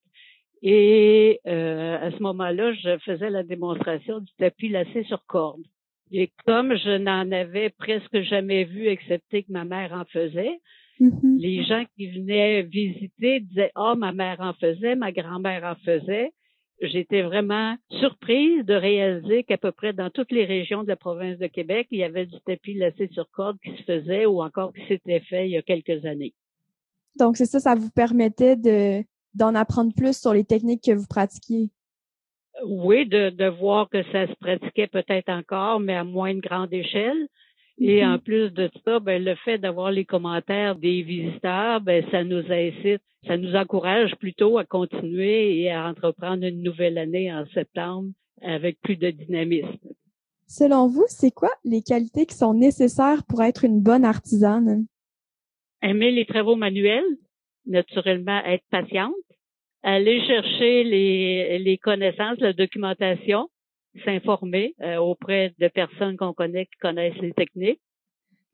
Et 0.62 1.40
euh, 1.46 1.98
à 2.00 2.10
ce 2.10 2.22
moment-là, 2.22 2.72
je 2.74 2.98
faisais 2.98 3.30
la 3.30 3.42
démonstration 3.42 4.20
du 4.20 4.32
tapis 4.38 4.68
lacé 4.68 5.04
sur 5.04 5.24
corde. 5.26 5.62
Et 6.12 6.30
comme 6.46 6.76
je 6.76 6.98
n'en 6.98 7.30
avais 7.30 7.70
presque 7.70 8.20
jamais 8.22 8.64
vu, 8.64 8.88
excepté 8.88 9.44
que 9.44 9.52
ma 9.52 9.64
mère 9.64 9.92
en 9.92 10.04
faisait, 10.06 10.58
mm-hmm. 11.00 11.40
les 11.40 11.64
gens 11.64 11.84
qui 11.96 12.10
venaient 12.10 12.62
visiter 12.62 13.40
disaient 13.40 13.70
Ah, 13.76 13.92
oh, 13.92 13.96
ma 13.96 14.12
mère 14.12 14.40
en 14.40 14.52
faisait, 14.54 14.96
ma 14.96 15.12
grand-mère 15.12 15.64
en 15.64 15.76
faisait. 15.84 16.32
J'étais 16.80 17.22
vraiment 17.22 17.76
surprise 17.90 18.64
de 18.64 18.74
réaliser 18.74 19.44
qu'à 19.44 19.58
peu 19.58 19.70
près 19.70 19.92
dans 19.92 20.08
toutes 20.08 20.32
les 20.32 20.46
régions 20.46 20.82
de 20.82 20.88
la 20.88 20.96
province 20.96 21.38
de 21.38 21.46
Québec, 21.46 21.88
il 21.90 21.98
y 21.98 22.04
avait 22.04 22.26
du 22.26 22.40
tapis 22.46 22.74
lacé 22.74 23.08
sur 23.12 23.30
corde 23.30 23.58
qui 23.62 23.70
se 23.76 23.82
faisait 23.82 24.24
ou 24.24 24.42
encore 24.42 24.72
qui 24.72 24.86
s'était 24.86 25.20
fait 25.20 25.46
il 25.46 25.52
y 25.52 25.56
a 25.58 25.62
quelques 25.62 26.04
années. 26.06 26.32
Donc, 27.16 27.36
c'est 27.36 27.46
ça, 27.46 27.60
ça 27.60 27.74
vous 27.74 27.90
permettait 27.90 28.56
de, 28.56 29.04
d'en 29.34 29.54
apprendre 29.54 29.92
plus 29.94 30.18
sur 30.18 30.32
les 30.32 30.44
techniques 30.44 30.84
que 30.84 30.92
vous 30.92 31.06
pratiquiez? 31.06 31.70
Oui, 32.64 33.06
de, 33.06 33.30
de 33.30 33.46
voir 33.46 33.88
que 33.88 34.02
ça 34.04 34.26
se 34.26 34.34
pratiquait 34.34 34.86
peut-être 34.86 35.28
encore, 35.28 35.80
mais 35.80 35.94
à 35.94 36.04
moins 36.04 36.34
de 36.34 36.40
grande 36.40 36.72
échelle. 36.72 37.28
Et 37.80 38.00
mm-hmm. 38.00 38.14
en 38.14 38.18
plus 38.18 38.50
de 38.50 38.70
ça, 38.84 39.00
ben, 39.00 39.24
le 39.24 39.34
fait 39.36 39.56
d'avoir 39.56 39.90
les 39.90 40.04
commentaires 40.04 40.76
des 40.76 41.02
visiteurs, 41.02 41.80
ben, 41.80 42.04
ça 42.10 42.22
nous 42.24 42.44
incite, 42.50 43.00
ça 43.26 43.38
nous 43.38 43.54
encourage 43.54 44.14
plutôt 44.16 44.58
à 44.58 44.64
continuer 44.64 45.60
et 45.60 45.70
à 45.70 45.88
entreprendre 45.88 46.44
une 46.44 46.62
nouvelle 46.62 46.98
année 46.98 47.32
en 47.32 47.46
septembre 47.54 48.10
avec 48.42 48.78
plus 48.82 48.96
de 48.96 49.10
dynamisme. 49.10 49.78
Selon 50.46 50.88
vous, 50.88 51.04
c'est 51.08 51.30
quoi 51.30 51.50
les 51.64 51.80
qualités 51.80 52.26
qui 52.26 52.34
sont 52.34 52.54
nécessaires 52.54 53.22
pour 53.26 53.42
être 53.42 53.64
une 53.64 53.80
bonne 53.80 54.04
artisane? 54.04 54.84
Aimer 55.80 56.10
les 56.10 56.26
travaux 56.26 56.56
manuels, 56.56 57.04
naturellement 57.66 58.44
être 58.44 58.64
patiente, 58.70 59.14
aller 59.82 60.20
chercher 60.26 60.84
les, 60.84 61.58
les 61.58 61.78
connaissances, 61.78 62.38
la 62.40 62.52
documentation, 62.52 63.48
s'informer 64.04 64.74
euh, 64.82 64.96
auprès 64.96 65.52
de 65.58 65.68
personnes 65.68 66.16
qu'on 66.16 66.32
connaît 66.32 66.66
qui 66.66 66.78
connaissent 66.80 67.18
les 67.20 67.32
techniques. 67.32 67.80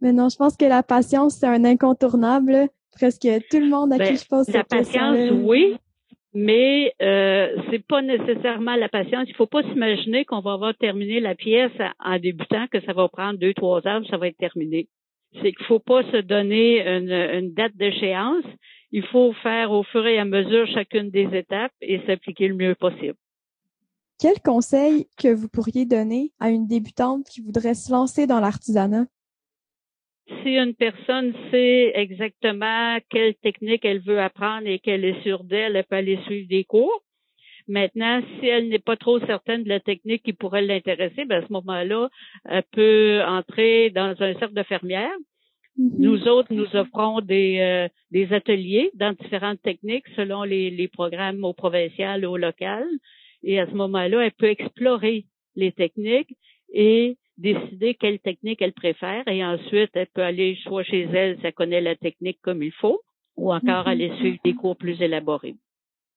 Mais 0.00 0.12
non, 0.12 0.28
je 0.28 0.36
pense 0.36 0.56
que 0.56 0.64
la 0.64 0.82
patience, 0.82 1.36
c'est 1.38 1.46
un 1.46 1.64
incontournable. 1.64 2.68
Presque 2.92 3.28
tout 3.50 3.58
le 3.58 3.68
monde 3.68 3.92
à 3.92 3.98
qui 3.98 4.12
ben, 4.12 4.16
je 4.16 4.26
pose 4.26 4.44
cette. 4.46 4.54
La 4.54 4.64
patience, 4.64 5.16
oui, 5.42 5.76
mais 6.32 6.92
euh, 7.02 7.48
c'est 7.70 7.86
pas 7.86 8.02
nécessairement 8.02 8.76
la 8.76 8.88
patience. 8.88 9.26
Il 9.28 9.34
faut 9.34 9.46
pas 9.46 9.62
s'imaginer 9.62 10.24
qu'on 10.24 10.40
va 10.40 10.52
avoir 10.52 10.74
terminé 10.76 11.20
la 11.20 11.34
pièce 11.34 11.72
en 11.98 12.18
débutant, 12.18 12.66
que 12.70 12.80
ça 12.82 12.92
va 12.92 13.08
prendre 13.08 13.38
deux, 13.38 13.54
trois 13.54 13.86
heures, 13.86 14.02
ça 14.10 14.16
va 14.16 14.28
être 14.28 14.38
terminé. 14.38 14.88
C'est 15.42 15.52
qu'il 15.52 15.66
faut 15.66 15.78
pas 15.78 16.02
se 16.10 16.18
donner 16.18 16.86
une, 16.86 17.12
une 17.12 17.52
date 17.52 17.76
d'échéance. 17.76 18.44
Il 18.92 19.04
faut 19.06 19.32
faire 19.42 19.72
au 19.72 19.82
fur 19.82 20.06
et 20.06 20.18
à 20.18 20.24
mesure 20.24 20.66
chacune 20.68 21.10
des 21.10 21.28
étapes 21.34 21.72
et 21.82 22.00
s'appliquer 22.06 22.48
le 22.48 22.54
mieux 22.54 22.74
possible. 22.74 23.16
Quel 24.18 24.40
conseil 24.40 25.06
que 25.18 25.28
vous 25.28 25.48
pourriez 25.48 25.84
donner 25.84 26.32
à 26.40 26.50
une 26.50 26.66
débutante 26.66 27.26
qui 27.28 27.42
voudrait 27.42 27.74
se 27.74 27.92
lancer 27.92 28.26
dans 28.26 28.40
l'artisanat? 28.40 29.06
Si 30.42 30.56
une 30.56 30.74
personne 30.74 31.34
sait 31.50 31.92
exactement 31.94 32.98
quelle 33.10 33.34
technique 33.36 33.84
elle 33.84 34.00
veut 34.00 34.20
apprendre 34.20 34.66
et 34.66 34.78
qu'elle 34.78 35.04
est 35.04 35.22
sûre 35.22 35.44
d'elle, 35.44 35.76
elle 35.76 35.84
peut 35.84 35.96
aller 35.96 36.18
suivre 36.24 36.48
des 36.48 36.64
cours. 36.64 37.02
Maintenant, 37.68 38.22
si 38.40 38.46
elle 38.46 38.68
n'est 38.68 38.78
pas 38.78 38.96
trop 38.96 39.20
certaine 39.20 39.64
de 39.64 39.68
la 39.68 39.80
technique 39.80 40.22
qui 40.22 40.32
pourrait 40.32 40.62
l'intéresser, 40.62 41.24
ben 41.26 41.42
à 41.42 41.46
ce 41.46 41.52
moment-là, 41.52 42.08
elle 42.46 42.62
peut 42.72 43.20
entrer 43.26 43.90
dans 43.90 44.14
un 44.20 44.34
cercle 44.38 44.54
de 44.54 44.62
fermières. 44.62 45.16
Mm-hmm. 45.78 45.98
Nous 45.98 46.28
autres, 46.28 46.52
nous 46.52 46.74
offrons 46.74 47.20
des, 47.20 47.58
euh, 47.60 47.88
des 48.12 48.32
ateliers 48.32 48.90
dans 48.94 49.12
différentes 49.12 49.60
techniques 49.62 50.06
selon 50.16 50.42
les, 50.42 50.70
les 50.70 50.88
programmes 50.88 51.44
au 51.44 51.52
provincial 51.52 52.24
ou 52.24 52.30
au 52.30 52.36
local. 52.36 52.86
Et 53.46 53.60
à 53.60 53.66
ce 53.66 53.74
moment-là, 53.74 54.26
elle 54.26 54.32
peut 54.32 54.50
explorer 54.50 55.24
les 55.54 55.70
techniques 55.70 56.36
et 56.72 57.16
décider 57.38 57.94
quelle 57.94 58.18
technique 58.18 58.60
elle 58.60 58.72
préfère. 58.72 59.26
Et 59.28 59.44
ensuite, 59.44 59.90
elle 59.94 60.08
peut 60.08 60.24
aller 60.24 60.58
soit 60.64 60.82
chez 60.82 61.02
elle 61.02 61.38
si 61.38 61.46
elle 61.46 61.52
connaît 61.52 61.80
la 61.80 61.94
technique 61.94 62.40
comme 62.42 62.62
il 62.64 62.72
faut, 62.72 63.00
ou 63.36 63.54
encore 63.54 63.84
mhm. 63.84 63.92
aller 63.92 64.12
suivre 64.16 64.38
des 64.44 64.54
cours 64.54 64.76
plus 64.76 65.00
élaborés. 65.00 65.54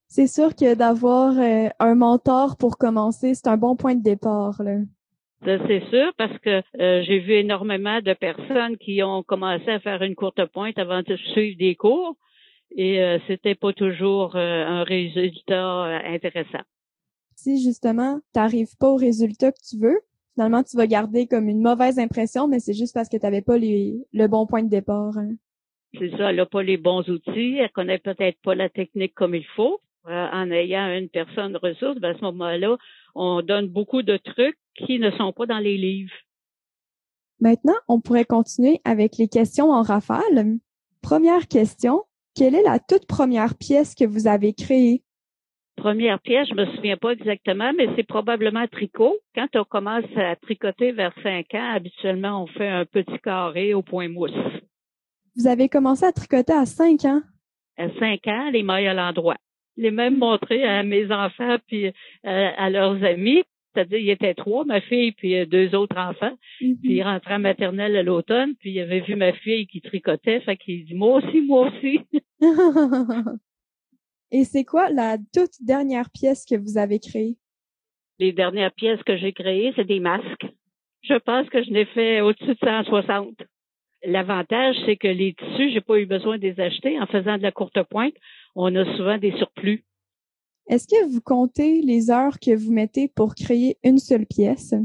C'est 0.08 0.26
sûr 0.26 0.56
que 0.56 0.76
d'avoir 0.76 1.38
euh, 1.38 1.70
un 1.80 1.94
mentor 1.94 2.58
pour 2.58 2.80
commencer, 2.80 3.36
c'est 3.36 3.48
un 3.48 3.58
bon 3.58 3.76
point 3.76 3.94
de 3.94 4.02
départ. 4.02 4.64
Là. 4.64 4.80
C'est 5.46 5.88
sûr 5.92 6.12
parce 6.18 6.36
que 6.40 6.64
euh, 6.80 7.04
j'ai 7.04 7.20
vu 7.20 7.34
énormément 7.34 8.02
de 8.02 8.14
personnes 8.14 8.76
qui 8.78 9.04
ont 9.04 9.22
commencé 9.22 9.70
à 9.70 9.80
faire 9.80 10.02
une 10.02 10.16
courte 10.16 10.44
pointe 10.46 10.80
avant 10.80 11.04
de 11.04 11.16
suivre 11.16 11.60
des 11.60 11.76
cours 11.76 12.16
et 12.76 13.04
euh, 13.04 13.20
c'était 13.28 13.54
pas 13.54 13.72
toujours 13.72 14.36
un 14.36 14.84
résultat 14.84 16.02
intéressant 16.06 16.64
si 17.44 17.62
justement 17.64 18.20
tu 18.34 18.40
n'arrives 18.40 18.76
pas 18.78 18.90
au 18.90 18.96
résultat 18.96 19.52
que 19.52 19.62
tu 19.68 19.78
veux, 19.78 20.00
finalement 20.34 20.64
tu 20.64 20.78
vas 20.78 20.88
garder 20.88 21.28
comme 21.28 21.48
une 21.48 21.62
mauvaise 21.62 22.00
impression, 22.00 22.48
mais 22.48 22.60
c'est 22.60 22.74
juste 22.74 22.94
parce 22.94 23.10
que 23.10 23.18
tu 23.18 23.26
n'avais 23.26 23.42
pas 23.42 23.58
le 23.58 24.28
bon 24.28 24.46
point 24.46 24.64
de 24.64 24.70
départ. 24.70 25.18
Hein. 25.18 25.36
C'est 25.98 26.12
ça, 26.12 26.30
elle 26.30 26.36
n'a 26.36 26.46
pas 26.46 26.64
les 26.64 26.78
bons 26.78 27.08
outils, 27.10 27.58
elle 27.58 27.72
connaît 27.72 27.98
peut-être 27.98 28.40
pas 28.44 28.56
la 28.56 28.70
technique 28.70 29.16
comme 29.16 29.36
il 29.36 29.46
faut. 29.56 29.80
Euh, 30.08 30.28
en 30.32 30.50
ayant 30.50 30.88
une 30.98 31.10
personne 31.10 31.58
ressource, 31.58 32.00
ben, 32.00 32.16
à 32.16 32.18
ce 32.18 32.22
moment-là, 32.22 32.78
on 33.16 33.42
donne 33.42 33.68
beaucoup 33.68 34.02
de 34.02 34.18
trucs 34.18 34.58
qui 34.76 34.98
ne 34.98 35.12
sont 35.12 35.34
pas 35.34 35.46
dans 35.46 35.60
les 35.60 35.78
livres. 35.78 36.14
Maintenant, 37.42 37.76
on 37.88 38.00
pourrait 38.00 38.26
continuer 38.26 38.80
avec 38.86 39.18
les 39.18 39.28
questions 39.28 39.72
en 39.72 39.82
rafale. 39.82 40.58
Première 41.02 41.48
question, 41.48 42.04
quelle 42.34 42.56
est 42.56 42.64
la 42.64 42.80
toute 42.80 43.08
première 43.08 43.56
pièce 43.56 43.94
que 43.94 44.06
vous 44.06 44.28
avez 44.28 44.54
créée? 44.54 45.04
Première 45.80 46.20
pièce, 46.20 46.48
je 46.50 46.54
me 46.54 46.66
souviens 46.76 46.98
pas 46.98 47.12
exactement, 47.12 47.72
mais 47.76 47.88
c'est 47.96 48.08
probablement 48.08 48.68
tricot. 48.68 49.18
Quand 49.34 49.48
on 49.56 49.64
commence 49.64 50.06
à 50.16 50.36
tricoter 50.36 50.92
vers 50.92 51.14
cinq 51.24 51.54
ans, 51.54 51.72
habituellement, 51.74 52.44
on 52.44 52.48
fait 52.48 52.68
un 52.68 52.86
petit 52.86 53.20
carré 53.24 53.74
au 53.74 53.82
point 53.82 54.10
mousse. 54.10 54.32
Vous 55.36 55.48
avez 55.48 55.70
commencé 55.70 56.06
à 56.06 56.12
tricoter 56.12 56.54
à 56.54 56.66
cinq 56.66 57.06
ans? 57.06 57.22
À 57.78 57.90
cinq 57.98 58.28
ans, 58.28 58.50
les 58.52 58.64
mailles 58.64 58.88
à 58.88 58.94
l'endroit. 58.94 59.38
Les 59.78 59.92
même 59.92 60.18
montré 60.18 60.66
à 60.66 60.84
mes 60.84 61.10
enfants 61.12 61.58
puis 61.68 61.88
euh, 61.88 61.92
à 62.24 62.70
leurs 62.70 63.02
amis. 63.04 63.44
C'est-à-dire, 63.74 64.00
il 64.00 64.06
y 64.06 64.12
était 64.12 64.34
trois, 64.34 64.66
ma 64.66 64.82
fille 64.82 65.14
puis 65.14 65.38
euh, 65.38 65.46
deux 65.46 65.74
autres 65.76 65.98
enfants. 65.98 66.34
Mm-hmm. 66.62 66.80
Puis 66.82 66.94
il 66.96 67.04
rentrait 67.04 67.36
en 67.36 67.40
maternelle 67.40 67.96
à 67.96 68.04
l'automne, 68.04 68.56
puis 68.60 68.72
il 68.72 68.80
avait 68.82 69.00
vu 69.00 69.16
ma 69.16 69.32
fille 69.32 69.68
qui 69.68 69.80
tricotait, 69.80 70.42
fait 70.42 70.58
qu'il 70.58 70.86
dit 70.86 70.96
moi 70.96 71.22
aussi, 71.22 71.42
moi 71.42 71.70
aussi. 71.70 72.02
Et 74.32 74.44
c'est 74.44 74.64
quoi 74.64 74.90
la 74.90 75.18
toute 75.34 75.62
dernière 75.62 76.10
pièce 76.12 76.46
que 76.46 76.56
vous 76.56 76.78
avez 76.78 77.00
créée? 77.00 77.38
Les 78.20 78.32
dernières 78.32 78.74
pièces 78.74 79.02
que 79.04 79.18
j'ai 79.18 79.34
créées, 79.34 79.74
c'est 79.76 79.88
des 79.88 80.00
masques. 80.00 80.46
Je 81.02 81.16
pense 81.16 81.50
que 81.50 81.64
je 81.64 81.72
n'ai 81.72 81.86
fait 81.86 82.22
au-dessus 82.22 82.54
de 82.54 82.58
160. 82.62 83.36
L'avantage, 84.04 84.76
c'est 84.86 84.98
que 84.98 85.08
les 85.08 85.34
tissus, 85.34 85.72
j'ai 85.72 85.82
pas 85.82 86.00
eu 86.00 86.06
besoin 86.06 86.38
de 86.38 86.44
les 86.44 86.60
acheter. 86.60 87.00
En 87.00 87.08
faisant 87.08 87.38
de 87.38 87.42
la 87.42 87.52
courte 87.52 87.82
pointe, 87.84 88.14
on 88.56 88.76
a 88.76 88.86
souvent 88.98 89.18
des 89.18 89.32
surplus. 89.38 89.84
Est-ce 90.68 90.88
que 90.88 91.12
vous 91.12 91.22
comptez 91.22 91.82
les 91.82 92.12
heures 92.12 92.40
que 92.40 92.56
vous 92.56 92.72
mettez 92.72 93.08
pour 93.08 93.34
créer 93.34 93.78
une 93.84 93.98
seule 93.98 94.28
pièce? 94.28 94.76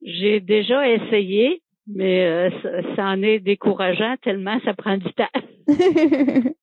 J'ai 0.00 0.40
déjà 0.40 0.88
essayé, 0.88 1.62
mais 1.86 2.24
euh, 2.24 2.50
ça 2.96 3.04
en 3.04 3.22
est 3.22 3.40
décourageant 3.40 4.16
tellement 4.22 4.58
ça 4.64 4.74
prend 4.74 4.96
du 4.96 5.12
temps. 5.12 5.26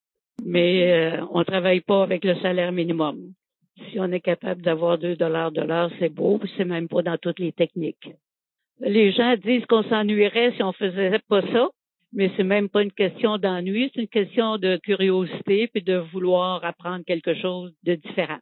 mais 0.46 0.94
euh, 0.94 1.26
on 1.32 1.44
travaille 1.44 1.82
pas 1.82 2.04
avec 2.04 2.24
le 2.24 2.36
salaire 2.36 2.72
minimum. 2.72 3.34
Si 3.90 4.00
on 4.00 4.12
est 4.12 4.22
capable 4.22 4.62
d'avoir 4.62 5.00
2 5.00 5.16
dollars 5.16 5.52
de 5.52 5.62
l'heure, 5.62 5.92
c'est 6.00 6.10
beau, 6.10 6.40
c'est 6.56 6.66
même 6.66 6.88
pas 6.88 7.02
dans 7.02 7.18
toutes 7.18 7.40
les 7.40 7.52
techniques. 7.52 8.12
Les 8.80 9.12
gens 9.12 9.36
disent 9.44 9.66
qu'on 9.66 9.84
s'ennuierait 9.84 10.54
si 10.56 10.62
on 10.62 10.72
faisait 10.72 11.20
pas 11.28 11.42
ça, 11.52 11.70
mais 12.14 12.32
c'est 12.38 12.44
même 12.44 12.70
pas 12.70 12.84
une 12.84 12.92
question 12.92 13.40
d'ennui, 13.40 13.92
c'est 13.94 14.02
une 14.02 14.08
question 14.08 14.58
de 14.60 14.78
curiosité 14.78 15.68
puis 15.68 15.82
de 15.82 15.98
vouloir 16.14 16.64
apprendre 16.64 17.04
quelque 17.04 17.34
chose 17.34 17.74
de 17.84 17.96
différent. 17.96 18.40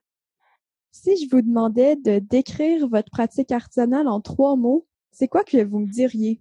Si 0.91 1.15
je 1.23 1.29
vous 1.31 1.41
demandais 1.41 1.95
de 1.95 2.19
décrire 2.19 2.85
votre 2.87 3.09
pratique 3.09 3.51
artisanale 3.51 4.09
en 4.09 4.19
trois 4.19 4.57
mots, 4.57 4.85
c'est 5.11 5.29
quoi 5.29 5.43
que 5.43 5.63
vous 5.63 5.79
me 5.79 5.91
diriez? 5.91 6.39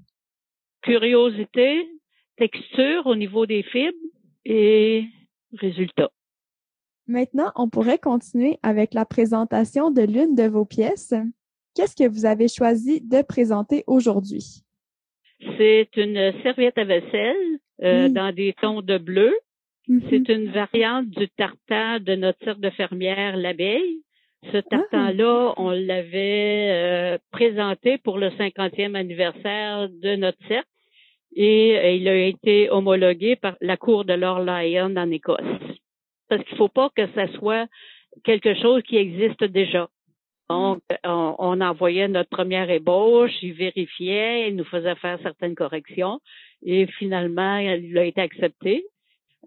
Curiosité, 0.82 1.88
texture 2.36 3.06
au 3.06 3.14
niveau 3.14 3.46
des 3.46 3.62
fibres 3.62 3.96
et 4.44 5.04
résultat. 5.58 6.10
Maintenant, 7.06 7.52
on 7.56 7.68
pourrait 7.68 7.98
continuer 7.98 8.58
avec 8.62 8.94
la 8.94 9.04
présentation 9.04 9.90
de 9.90 10.02
l'une 10.02 10.34
de 10.34 10.44
vos 10.44 10.64
pièces. 10.64 11.14
Qu'est-ce 11.74 11.96
que 11.96 12.08
vous 12.08 12.26
avez 12.26 12.48
choisi 12.48 13.00
de 13.00 13.22
présenter 13.22 13.82
aujourd'hui? 13.86 14.62
C'est 15.58 15.88
une 15.96 16.32
serviette 16.42 16.78
à 16.78 16.84
vaisselle 16.84 17.58
euh, 17.82 18.08
dans 18.08 18.32
des 18.32 18.54
tons 18.60 18.82
de 18.82 18.98
bleu. 18.98 19.32
Mm-hmm. 19.88 20.02
C'est 20.08 20.32
une 20.32 20.50
variante 20.52 21.08
du 21.10 21.28
tartan 21.30 21.98
de 22.00 22.14
notre 22.14 22.38
cercle 22.44 22.60
de 22.60 22.70
fermière 22.70 23.36
l'abeille. 23.36 24.02
Ce 24.52 24.56
ah. 24.56 24.62
tartan-là, 24.62 25.54
on 25.56 25.70
l'avait 25.70 26.70
euh, 26.70 27.18
présenté 27.30 27.98
pour 27.98 28.18
le 28.18 28.28
50e 28.30 28.94
anniversaire 28.94 29.88
de 29.88 30.16
notre 30.16 30.38
cercle 30.46 30.68
et 31.34 31.78
euh, 31.78 31.90
il 31.92 32.08
a 32.08 32.16
été 32.16 32.70
homologué 32.70 33.36
par 33.36 33.56
la 33.60 33.76
Cour 33.76 34.04
de 34.04 34.12
Lord 34.12 34.44
Lyon 34.44 34.94
en 34.96 35.10
Écosse. 35.10 35.40
Parce 36.28 36.42
qu'il 36.44 36.52
ne 36.52 36.58
faut 36.58 36.68
pas 36.68 36.90
que 36.94 37.06
ça 37.14 37.28
soit 37.38 37.66
quelque 38.24 38.54
chose 38.54 38.82
qui 38.82 38.96
existe 38.96 39.44
déjà. 39.44 39.88
Donc, 40.50 40.80
on, 41.04 41.34
on, 41.38 41.60
envoyait 41.60 42.08
notre 42.08 42.28
première 42.28 42.68
ébauche, 42.68 43.32
il 43.42 43.54
vérifiait, 43.54 44.48
il 44.48 44.56
nous 44.56 44.64
faisait 44.64 44.96
faire 44.96 45.18
certaines 45.22 45.54
corrections 45.54 46.20
et 46.62 46.86
finalement, 46.98 47.56
il 47.56 47.96
a 47.96 48.04
été 48.04 48.20
accepté. 48.20 48.84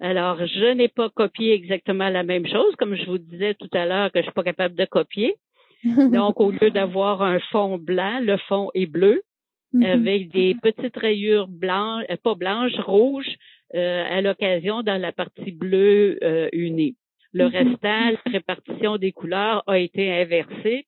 Alors, 0.01 0.46
je 0.46 0.74
n'ai 0.74 0.88
pas 0.88 1.10
copié 1.10 1.54
exactement 1.54 2.10
la 2.10 2.24
même 2.24 2.48
chose, 2.48 2.75
comme 2.77 2.96
je 2.96 3.06
vous 3.06 3.18
disais 3.18 3.54
tout 3.54 3.70
à 3.74 3.86
l'heure 3.86 4.12
que 4.12 4.20
je 4.20 4.24
suis 4.24 4.34
pas 4.34 4.44
capable 4.44 4.75
de 4.75 4.86
copier. 4.86 5.36
Donc, 5.84 6.42
au 6.42 6.51
lieu 6.51 6.72
d'avoir 6.72 7.22
un 7.22 7.39
fond 7.51 7.77
blanc, 7.77 8.20
le 8.22 8.38
fond 8.38 8.72
est 8.74 8.88
bleu 8.88 9.22
mm-hmm. 9.75 9.86
avec 9.86 10.32
des 10.32 10.55
petites 10.62 10.98
rayures 10.98 11.48
blanches, 11.48 12.05
euh, 12.10 12.17
pas 12.22 12.36
blanches, 12.36 12.77
rouges, 12.79 13.36
euh, 13.74 14.03
à 14.10 14.22
l'occasion 14.22 14.84
dans 14.84 15.00
la 15.00 15.12
partie 15.12 15.51
bleue 15.51 16.17
euh, 16.24 16.50
unie. 16.53 16.96
Le 17.34 17.46
mm-hmm. 17.46 17.70
restant, 17.70 18.12
la 18.12 18.32
répartition 18.32 18.98
des 18.98 19.12
couleurs 19.12 19.63
a 19.67 19.79
été 19.79 20.12
inversée. 20.12 20.88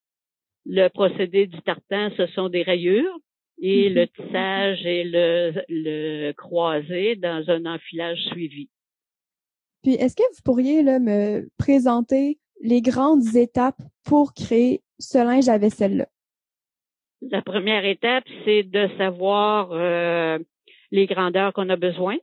Le 0.65 0.87
procédé 0.89 1.47
du 1.47 1.61
tartan, 1.61 2.09
ce 2.17 2.27
sont 2.27 2.49
des 2.49 2.63
rayures 2.63 3.17
et 3.59 3.89
le 3.89 4.05
mm-hmm. 4.05 4.27
tissage 4.27 4.85
et 4.85 5.03
le, 5.03 5.53
le 5.69 6.31
croisé 6.33 7.15
dans 7.15 7.43
un 7.49 7.65
enfilage 7.65 8.19
suivi. 8.31 8.69
Puis, 9.83 9.93
est-ce 9.93 10.15
que 10.15 10.23
vous 10.35 10.41
pourriez 10.43 10.83
là, 10.83 10.99
me 10.99 11.47
présenter 11.57 12.39
les 12.61 12.81
grandes 12.81 13.35
étapes 13.35 13.81
pour 14.03 14.33
créer 14.33 14.81
ce 14.99 15.17
linge 15.17 15.47
à 15.47 15.57
vaisselle-là? 15.57 16.07
La 17.21 17.41
première 17.41 17.85
étape, 17.85 18.25
c'est 18.45 18.63
de 18.63 18.89
savoir 18.97 19.69
euh, 19.71 20.39
les 20.91 21.05
grandeurs 21.05 21.53
qu'on 21.53 21.69
a 21.69 21.75
besoin. 21.75 22.15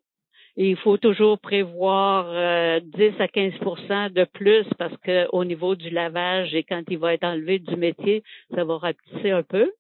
Et 0.57 0.71
il 0.71 0.77
faut 0.77 0.97
toujours 0.99 1.39
prévoir 1.41 2.27
10 2.27 2.33
euh, 2.37 3.11
à 3.19 3.27
15% 3.27 4.13
de 4.13 4.25
plus 4.25 4.65
parce 4.79 4.97
que 4.99 5.27
au 5.33 5.45
niveau 5.45 5.75
du 5.75 5.91
lavage 5.91 6.55
et 6.55 6.63
quand 6.63 6.83
il 6.89 6.99
va 6.99 7.15
être 7.15 7.25
enlevé 7.25 7.59
du 7.59 7.75
métier, 7.75 8.23
ça 8.55 8.65
va 8.65 8.79
rapetisser 8.79 9.33
un 9.33 9.43
peu. 9.43 9.73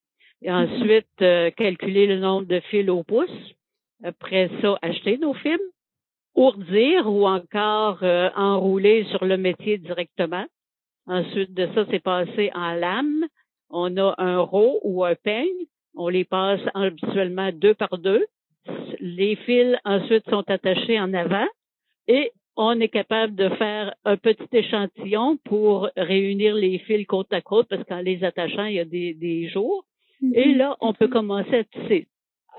Et 0.43 0.49
mm-hmm. 0.49 0.81
ensuite, 0.81 1.23
euh, 1.23 1.51
calculer 1.53 2.07
le 2.07 2.19
nombre 2.19 2.49
de 2.49 2.59
fils 2.61 2.89
au 2.91 3.05
pouce. 3.05 3.31
Après 4.03 4.51
ça, 4.61 4.77
acheter 4.83 5.17
nos 5.19 5.35
films 5.35 5.61
ourdir 6.35 7.07
ou 7.07 7.27
encore 7.27 7.99
euh, 8.03 8.29
enrouler 8.37 9.05
sur 9.11 9.25
le 9.25 9.37
métier 9.37 9.79
directement. 9.79 10.45
Ensuite 11.07 11.55
de 11.55 11.69
ça, 11.75 11.85
c'est 11.91 12.03
passé 12.03 12.51
en 12.55 12.73
lame. 12.75 13.27
On 13.77 13.97
a 13.97 14.15
un 14.19 14.39
rot 14.39 14.81
ou 14.85 15.05
un 15.05 15.17
peigne. 15.17 15.67
On 15.97 16.09
les 16.09 16.25
passe 16.25 16.61
habituellement 16.75 17.51
deux 17.53 17.75
par 17.75 17.99
deux. 17.99 18.25
Les 19.01 19.35
fils 19.37 19.77
ensuite 19.85 20.25
sont 20.31 20.49
attachés 20.49 20.99
en 20.99 21.13
avant 21.13 21.47
et 22.07 22.31
on 22.57 22.79
est 22.81 22.89
capable 22.89 23.35
de 23.35 23.49
faire 23.51 23.95
un 24.05 24.17
petit 24.17 24.49
échantillon 24.53 25.39
pour 25.45 25.91
réunir 25.97 26.55
les 26.55 26.79
fils 26.79 27.05
côte 27.07 27.33
à 27.33 27.41
côte 27.41 27.67
parce 27.69 27.83
qu'en 27.85 28.01
les 28.01 28.23
attachant, 28.23 28.65
il 28.65 28.75
y 28.75 28.81
a 28.81 28.85
des, 28.85 29.13
des 29.15 29.49
jours. 29.49 29.85
Et 30.23 30.27
mm-hmm. 30.27 30.57
là, 30.57 30.77
on 30.81 30.95
peut 30.95 31.09
commencer 31.09 31.57
à 31.57 31.65
tisser. 31.65 32.07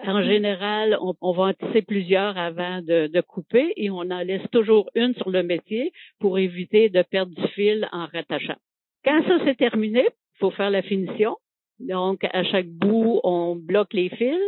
En 0.03 0.21
général, 0.21 0.97
on, 0.99 1.31
va 1.31 1.43
en 1.43 1.53
tisser 1.53 1.81
plusieurs 1.81 2.37
avant 2.37 2.81
de, 2.81 3.21
couper 3.21 3.73
et 3.77 3.89
on 3.89 4.01
en 4.01 4.21
laisse 4.23 4.45
toujours 4.51 4.89
une 4.93 5.15
sur 5.15 5.29
le 5.29 5.41
métier 5.41 5.93
pour 6.19 6.37
éviter 6.37 6.89
de 6.89 7.01
perdre 7.01 7.33
du 7.33 7.47
fil 7.49 7.87
en 7.93 8.05
rattachant. 8.07 8.57
Quand 9.05 9.23
ça 9.25 9.39
c'est 9.45 9.55
terminé, 9.55 10.05
faut 10.39 10.51
faire 10.51 10.69
la 10.69 10.81
finition. 10.81 11.37
Donc, 11.79 12.23
à 12.23 12.43
chaque 12.43 12.67
bout, 12.67 13.19
on 13.23 13.55
bloque 13.55 13.93
les 13.93 14.09
fils. 14.09 14.39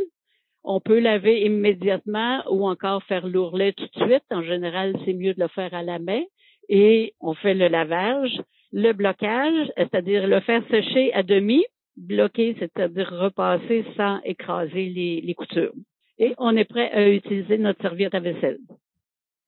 On 0.63 0.79
peut 0.79 1.00
laver 1.00 1.46
immédiatement 1.46 2.44
ou 2.50 2.67
encore 2.67 3.03
faire 3.03 3.27
l'ourlet 3.27 3.74
tout 3.74 3.88
de 3.96 4.06
suite. 4.06 4.24
En 4.32 4.44
général, 4.44 4.96
c'est 5.06 5.13
mieux 5.13 5.34
de 5.34 5.39
le 5.39 5.48
faire 5.48 5.74
à 5.74 5.84
la 5.84 6.00
main. 6.00 6.22
Et 6.70 7.13
on 7.22 7.34
fait 7.34 7.53
le 7.53 7.70
lavage, 7.70 8.41
le 8.74 8.91
blocage, 8.91 9.72
c'est-à-dire 9.77 10.27
le 10.27 10.41
faire 10.41 10.63
sécher 10.70 11.13
à 11.13 11.24
demi 11.24 11.63
bloquer, 11.98 12.56
c'est-à-dire 12.60 13.09
repasser 13.11 13.83
sans 13.96 14.20
écraser 14.24 14.90
les, 14.90 15.22
les 15.22 15.33
coutures. 15.33 15.74
Et 16.20 16.33
on 16.38 16.55
est 16.55 16.66
prêt 16.66 16.92
à 16.92 17.09
utiliser 17.09 17.57
notre 17.57 17.81
serviette 17.81 18.16
à 18.16 18.20
vaisselle. 18.20 18.59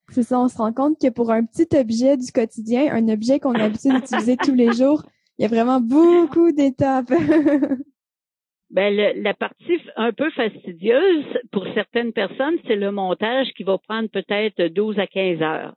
C'est 0.10 0.24
ça, 0.24 0.40
on 0.40 0.48
se 0.48 0.58
rend 0.58 0.74
compte 0.74 1.00
que 1.00 1.10
pour 1.10 1.32
un 1.32 1.46
petit 1.46 1.68
objet 1.78 2.18
du 2.18 2.32
quotidien, 2.32 2.92
un 2.92 3.10
objet 3.10 3.40
qu'on 3.40 3.54
a 3.54 3.60
l'habitude 3.60 3.94
d'utiliser 3.94 4.38
tous 4.38 4.56
les 4.56 4.74
jours, 4.74 5.04
il 5.40 5.44
y 5.44 5.46
a 5.46 5.48
vraiment 5.48 5.80
beaucoup 5.80 6.52
d'étapes. 6.52 7.10
ben, 8.70 9.14
la 9.16 9.34
partie 9.34 9.80
un 9.96 10.12
peu 10.12 10.30
fastidieuse 10.32 11.26
pour 11.52 11.66
certaines 11.74 12.12
personnes, 12.12 12.58
c'est 12.68 12.76
le 12.76 12.92
montage 12.92 13.48
qui 13.56 13.64
va 13.64 13.78
prendre 13.78 14.10
peut-être 14.10 14.62
12 14.68 15.00
à 15.00 15.08
15 15.08 15.42
heures. 15.42 15.74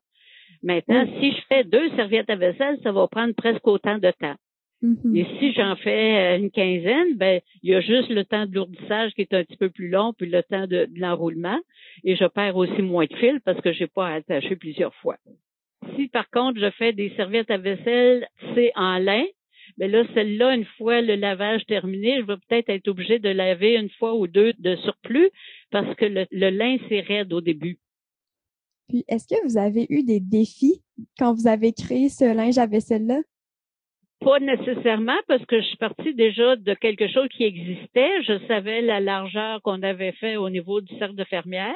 Maintenant, 0.64 1.06
si 1.20 1.30
je 1.30 1.40
fais 1.48 1.62
deux 1.62 1.90
serviettes 1.90 2.28
à 2.28 2.36
vaisselle, 2.36 2.78
ça 2.82 2.90
va 2.90 3.06
prendre 3.06 3.34
presque 3.34 3.66
autant 3.68 3.98
de 3.98 4.10
temps. 4.10 4.34
Mm-hmm. 4.82 5.16
Et 5.16 5.26
si 5.38 5.52
j'en 5.52 5.76
fais 5.76 6.34
euh, 6.34 6.38
une 6.38 6.50
quinzaine, 6.50 7.14
ben 7.16 7.40
il 7.62 7.70
y 7.70 7.74
a 7.74 7.80
juste 7.80 8.10
le 8.10 8.24
temps 8.24 8.46
de 8.46 8.54
lourdissage 8.54 9.12
qui 9.12 9.22
est 9.22 9.32
un 9.32 9.44
petit 9.44 9.56
peu 9.56 9.70
plus 9.70 9.88
long, 9.88 10.12
puis 10.12 10.28
le 10.28 10.42
temps 10.42 10.66
de, 10.66 10.88
l'enroulement. 10.96 11.58
Et 12.02 12.16
je 12.16 12.24
perds 12.24 12.56
aussi 12.56 12.82
moins 12.82 13.06
de 13.06 13.14
fil 13.14 13.40
parce 13.44 13.60
que 13.60 13.72
j'ai 13.72 13.86
pas 13.86 14.08
à 14.08 14.14
attacher 14.14 14.56
plusieurs 14.56 14.94
fois. 14.96 15.18
Si 15.94 16.08
par 16.08 16.28
contre 16.30 16.58
je 16.58 16.70
fais 16.70 16.92
des 16.92 17.10
serviettes 17.16 17.50
à 17.50 17.58
vaisselle, 17.58 18.26
c'est 18.54 18.72
en 18.74 18.98
lin, 18.98 19.24
mais 19.78 19.88
là, 19.88 20.04
celle-là, 20.14 20.54
une 20.54 20.64
fois 20.76 21.00
le 21.00 21.14
lavage 21.14 21.64
terminé, 21.66 22.20
je 22.20 22.26
vais 22.26 22.36
peut-être 22.48 22.68
être 22.68 22.88
obligée 22.88 23.18
de 23.18 23.28
laver 23.28 23.74
une 23.74 23.90
fois 23.90 24.14
ou 24.14 24.26
deux 24.26 24.52
de 24.58 24.76
surplus 24.76 25.30
parce 25.70 25.94
que 25.96 26.04
le, 26.04 26.26
le 26.30 26.50
lin, 26.50 26.76
c'est 26.88 27.00
raide 27.00 27.32
au 27.32 27.40
début. 27.40 27.78
Puis, 28.88 29.04
est-ce 29.08 29.26
que 29.26 29.42
vous 29.44 29.56
avez 29.56 29.86
eu 29.88 30.02
des 30.02 30.20
défis 30.20 30.82
quand 31.18 31.32
vous 31.32 31.46
avez 31.46 31.72
créé 31.72 32.08
ce 32.08 32.24
linge 32.24 32.58
à 32.58 32.66
vaisselle-là? 32.66 33.20
Pas 34.20 34.38
nécessairement 34.38 35.18
parce 35.26 35.44
que 35.46 35.60
je 35.60 35.66
suis 35.66 35.76
partie 35.78 36.14
déjà 36.14 36.54
de 36.56 36.74
quelque 36.74 37.08
chose 37.08 37.28
qui 37.28 37.44
existait. 37.44 38.22
Je 38.22 38.46
savais 38.46 38.82
la 38.82 39.00
largeur 39.00 39.62
qu'on 39.62 39.82
avait 39.82 40.12
fait 40.12 40.36
au 40.36 40.48
niveau 40.48 40.80
du 40.80 40.96
cercle 40.98 41.16
de 41.16 41.24
fermière. 41.24 41.74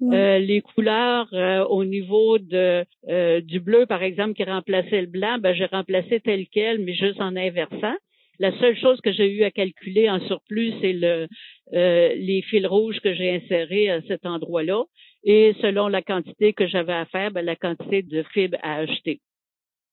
Euh, 0.00 0.38
les 0.38 0.60
couleurs 0.60 1.28
euh, 1.32 1.64
au 1.64 1.84
niveau 1.84 2.38
de 2.38 2.84
euh, 3.08 3.40
du 3.40 3.58
bleu, 3.58 3.84
par 3.86 4.02
exemple, 4.02 4.34
qui 4.34 4.44
remplaçait 4.44 5.00
le 5.00 5.08
blanc, 5.08 5.38
ben, 5.40 5.54
j'ai 5.54 5.66
remplacé 5.66 6.20
tel 6.20 6.46
quel, 6.52 6.78
mais 6.84 6.94
juste 6.94 7.20
en 7.20 7.34
inversant. 7.34 7.94
La 8.38 8.56
seule 8.60 8.78
chose 8.78 9.00
que 9.00 9.12
j'ai 9.12 9.28
eu 9.28 9.42
à 9.42 9.50
calculer 9.50 10.08
en 10.08 10.20
surplus, 10.20 10.72
c'est 10.80 10.92
le 10.92 11.26
les 11.72 12.42
fils 12.48 12.66
rouges 12.66 13.00
que 13.00 13.12
j'ai 13.12 13.34
insérés 13.34 13.90
à 13.90 14.00
cet 14.02 14.24
endroit-là. 14.24 14.84
Et 15.24 15.54
selon 15.60 15.88
la 15.88 16.00
quantité 16.00 16.52
que 16.52 16.68
j'avais 16.68 16.92
à 16.92 17.06
faire, 17.06 17.32
ben, 17.32 17.44
la 17.44 17.56
quantité 17.56 18.02
de 18.02 18.22
fibres 18.32 18.58
à 18.62 18.76
acheter. 18.76 19.20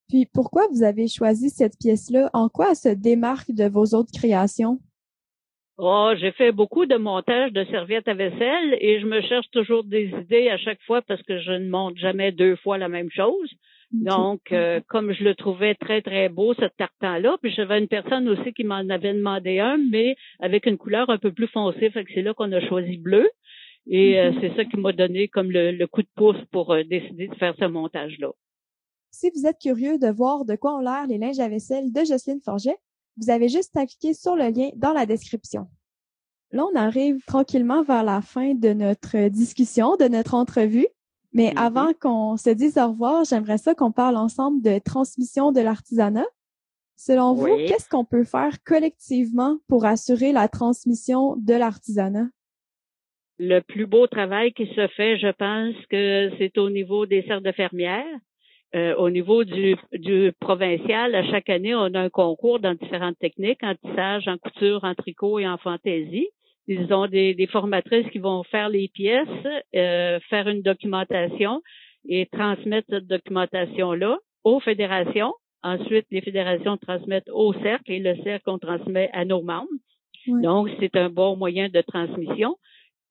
Puis 0.08 0.26
pourquoi 0.32 0.68
vous 0.70 0.84
avez 0.84 1.08
choisi 1.08 1.50
cette 1.50 1.76
pièce-là? 1.80 2.30
En 2.32 2.48
quoi 2.48 2.70
elle 2.70 2.76
se 2.76 2.88
démarque 2.90 3.50
de 3.50 3.64
vos 3.64 3.86
autres 3.86 4.12
créations? 4.16 4.78
Oh, 5.78 6.12
j'ai 6.16 6.32
fait 6.32 6.52
beaucoup 6.52 6.86
de 6.86 6.96
montage 6.96 7.52
de 7.52 7.64
serviettes 7.66 8.08
à 8.08 8.14
vaisselle 8.14 8.78
et 8.80 8.98
je 8.98 9.06
me 9.06 9.20
cherche 9.20 9.50
toujours 9.50 9.84
des 9.84 10.06
idées 10.06 10.48
à 10.48 10.56
chaque 10.56 10.80
fois 10.82 11.02
parce 11.02 11.22
que 11.22 11.38
je 11.38 11.52
ne 11.52 11.68
monte 11.68 11.98
jamais 11.98 12.32
deux 12.32 12.56
fois 12.56 12.78
la 12.78 12.88
même 12.88 13.10
chose. 13.10 13.50
Donc, 13.92 14.52
euh, 14.52 14.80
comme 14.88 15.12
je 15.12 15.22
le 15.22 15.34
trouvais 15.34 15.74
très, 15.74 16.02
très 16.02 16.28
beau, 16.28 16.54
ce 16.54 16.64
tartan-là, 16.76 17.36
puis 17.40 17.52
j'avais 17.52 17.78
une 17.78 17.88
personne 17.88 18.28
aussi 18.28 18.52
qui 18.52 18.64
m'en 18.64 18.88
avait 18.88 19.14
demandé 19.14 19.58
un, 19.58 19.78
mais 19.78 20.16
avec 20.40 20.66
une 20.66 20.76
couleur 20.76 21.08
un 21.08 21.18
peu 21.18 21.32
plus 21.32 21.46
foncée, 21.46 21.90
fait 21.90 22.04
que 22.04 22.10
c'est 22.12 22.22
là 22.22 22.34
qu'on 22.34 22.50
a 22.52 22.60
choisi 22.68 22.96
bleu. 22.96 23.28
Et 23.86 24.18
euh, 24.18 24.30
mm-hmm. 24.30 24.40
c'est 24.40 24.56
ça 24.56 24.64
qui 24.64 24.76
m'a 24.78 24.92
donné 24.92 25.28
comme 25.28 25.50
le, 25.50 25.84
coup 25.86 26.02
de 26.02 26.08
pouce 26.16 26.42
pour 26.50 26.72
euh, 26.72 26.82
décider 26.82 27.28
de 27.28 27.34
faire 27.36 27.54
ce 27.58 27.66
montage-là. 27.66 28.32
Si 29.12 29.30
vous 29.30 29.46
êtes 29.46 29.58
curieux 29.60 29.98
de 29.98 30.08
voir 30.08 30.44
de 30.44 30.56
quoi 30.56 30.76
ont 30.76 30.80
l'air 30.80 31.06
les 31.06 31.18
linges 31.18 31.38
à 31.38 31.48
vaisselle 31.48 31.92
de 31.92 32.00
Jocelyne 32.00 32.40
Forget, 32.44 32.76
vous 33.16 33.30
avez 33.30 33.48
juste 33.48 33.76
à 33.76 33.86
cliquer 33.86 34.14
sur 34.14 34.36
le 34.36 34.48
lien 34.48 34.70
dans 34.76 34.92
la 34.92 35.06
description. 35.06 35.68
Là, 36.52 36.64
on 36.72 36.76
arrive 36.76 37.24
tranquillement 37.26 37.82
vers 37.82 38.04
la 38.04 38.22
fin 38.22 38.54
de 38.54 38.72
notre 38.72 39.28
discussion, 39.28 39.96
de 39.96 40.04
notre 40.04 40.34
entrevue. 40.34 40.86
Mais 41.32 41.50
mm-hmm. 41.50 41.58
avant 41.58 41.92
qu'on 42.00 42.36
se 42.36 42.50
dise 42.50 42.78
au 42.78 42.88
revoir, 42.88 43.24
j'aimerais 43.24 43.58
ça 43.58 43.74
qu'on 43.74 43.92
parle 43.92 44.16
ensemble 44.16 44.62
de 44.62 44.78
transmission 44.78 45.52
de 45.52 45.60
l'artisanat. 45.60 46.26
Selon 46.96 47.34
vous, 47.34 47.56
qu'est-ce 47.68 47.90
qu'on 47.90 48.06
peut 48.06 48.24
faire 48.24 48.62
collectivement 48.64 49.58
pour 49.68 49.84
assurer 49.84 50.32
la 50.32 50.48
transmission 50.48 51.36
de 51.36 51.52
l'artisanat? 51.52 52.28
Le 53.38 53.60
plus 53.60 53.86
beau 53.86 54.06
travail 54.06 54.54
qui 54.54 54.66
se 54.68 54.88
fait, 54.88 55.18
je 55.18 55.30
pense 55.32 55.74
que 55.90 56.30
c'est 56.38 56.56
au 56.56 56.70
niveau 56.70 57.04
des 57.04 57.22
serres 57.24 57.42
de 57.42 57.52
fermières. 57.52 58.18
Euh, 58.76 58.94
au 58.96 59.08
niveau 59.08 59.44
du, 59.44 59.74
du, 59.92 60.32
provincial, 60.38 61.14
à 61.14 61.24
chaque 61.30 61.48
année, 61.48 61.74
on 61.74 61.94
a 61.94 62.00
un 62.00 62.10
concours 62.10 62.60
dans 62.60 62.74
différentes 62.74 63.18
techniques, 63.18 63.62
en 63.62 63.74
tissage, 63.74 64.28
en 64.28 64.36
couture, 64.36 64.84
en 64.84 64.94
tricot 64.94 65.38
et 65.38 65.48
en 65.48 65.56
fantaisie. 65.56 66.28
Ils 66.68 66.92
ont 66.92 67.06
des, 67.06 67.34
des 67.34 67.46
formatrices 67.46 68.08
qui 68.10 68.18
vont 68.18 68.42
faire 68.42 68.68
les 68.68 68.88
pièces, 68.88 69.28
euh, 69.74 70.20
faire 70.28 70.48
une 70.48 70.60
documentation 70.60 71.62
et 72.06 72.26
transmettre 72.26 72.88
cette 72.90 73.06
documentation-là 73.06 74.18
aux 74.44 74.60
fédérations. 74.60 75.32
Ensuite, 75.62 76.06
les 76.10 76.20
fédérations 76.20 76.76
transmettent 76.76 77.30
au 77.32 77.54
cercle 77.54 77.92
et 77.92 77.98
le 77.98 78.14
cercle, 78.24 78.50
on 78.50 78.58
transmet 78.58 79.08
à 79.14 79.24
nos 79.24 79.42
membres. 79.42 79.68
Donc, 80.26 80.68
c'est 80.80 80.96
un 80.96 81.08
bon 81.08 81.36
moyen 81.36 81.68
de 81.68 81.80
transmission. 81.80 82.56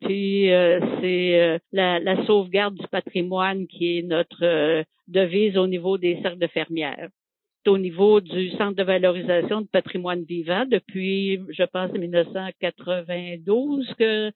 Puis 0.01 0.51
euh, 0.51 0.79
c'est 0.99 1.41
euh, 1.41 1.59
la, 1.71 1.99
la, 1.99 2.25
sauvegarde 2.25 2.75
du 2.75 2.87
patrimoine 2.87 3.67
qui 3.67 3.97
est 3.97 4.01
notre 4.01 4.43
euh, 4.43 4.83
devise 5.07 5.57
au 5.57 5.67
niveau 5.67 5.97
des 5.97 6.21
cercles 6.21 6.39
de 6.39 6.47
fermières. 6.47 7.09
au 7.67 7.77
niveau 7.77 8.21
du 8.21 8.51
Centre 8.51 8.75
de 8.75 8.83
valorisation 8.83 9.61
du 9.61 9.67
patrimoine 9.67 10.23
vivant 10.23 10.65
depuis, 10.65 11.39
je 11.49 11.63
pense, 11.63 11.91
1992 11.91 13.93
que 13.97 14.31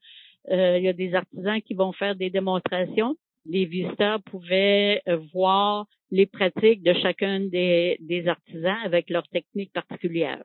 il 0.50 0.82
y 0.82 0.88
a 0.88 0.92
des 0.94 1.14
artisans 1.14 1.60
qui 1.60 1.74
vont 1.74 1.92
faire 1.92 2.16
des 2.16 2.30
démonstrations. 2.30 3.14
Les 3.44 3.66
visiteurs 3.66 4.22
pouvaient 4.22 5.02
voir 5.34 5.86
les 6.10 6.26
pratiques 6.26 6.82
de 6.82 6.94
chacun 6.94 7.40
des 7.40 8.24
artisans 8.26 8.78
avec 8.84 9.10
leurs 9.10 9.28
techniques 9.28 9.72
particulières. 9.72 10.42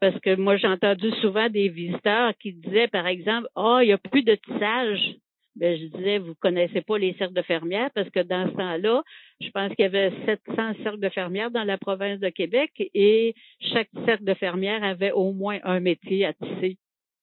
Parce 0.00 0.18
que 0.20 0.36
moi, 0.36 0.56
j'ai 0.56 0.66
entendu 0.66 1.10
souvent 1.22 1.48
des 1.48 1.68
visiteurs 1.68 2.32
qui 2.38 2.52
disaient, 2.52 2.88
par 2.88 3.06
exemple, 3.06 3.48
oh, 3.54 3.78
il 3.80 3.86
n'y 3.86 3.92
a 3.92 3.98
plus 3.98 4.22
de 4.22 4.34
tissage 4.34 5.16
ben, 5.56 5.78
je 5.78 5.86
disais, 5.86 6.18
vous 6.18 6.34
connaissez 6.34 6.80
pas 6.80 6.98
les 6.98 7.14
cercles 7.14 7.34
de 7.34 7.42
fermières 7.42 7.90
parce 7.94 8.10
que 8.10 8.20
dans 8.20 8.48
ce 8.50 8.56
temps-là, 8.56 9.02
je 9.40 9.50
pense 9.50 9.72
qu'il 9.74 9.84
y 9.84 9.86
avait 9.86 10.12
700 10.26 10.82
cercles 10.82 10.98
de 10.98 11.08
fermières 11.08 11.50
dans 11.50 11.62
la 11.62 11.78
province 11.78 12.18
de 12.18 12.28
Québec 12.28 12.72
et 12.92 13.34
chaque 13.60 13.88
cercle 14.04 14.24
de 14.24 14.34
fermières 14.34 14.82
avait 14.82 15.12
au 15.12 15.32
moins 15.32 15.60
un 15.62 15.78
métier 15.78 16.26
à 16.26 16.32
tisser. 16.32 16.76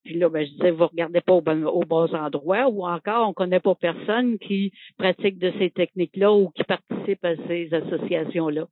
Puis 0.05 0.15
là, 0.15 0.29
ben, 0.29 0.45
je 0.45 0.51
disais, 0.51 0.71
vous 0.71 0.88
regardez 0.88 1.19
pas 1.19 1.34
au 1.34 1.41
bon, 1.41 1.65
au 1.65 1.81
bons 1.81 2.13
endroits 2.15 2.69
ou 2.69 2.86
encore, 2.88 3.27
on 3.27 3.34
connaît 3.34 3.60
pas 3.60 3.75
personne 3.75 4.39
qui 4.39 4.71
pratique 4.97 5.38
de 5.38 5.51
ces 5.60 5.69
techniques-là 5.69 6.31
ou 6.31 6.49
qui 6.51 6.63
participe 6.63 7.23
à 7.25 7.36
ces 7.47 7.73
associations-là. 7.73 8.65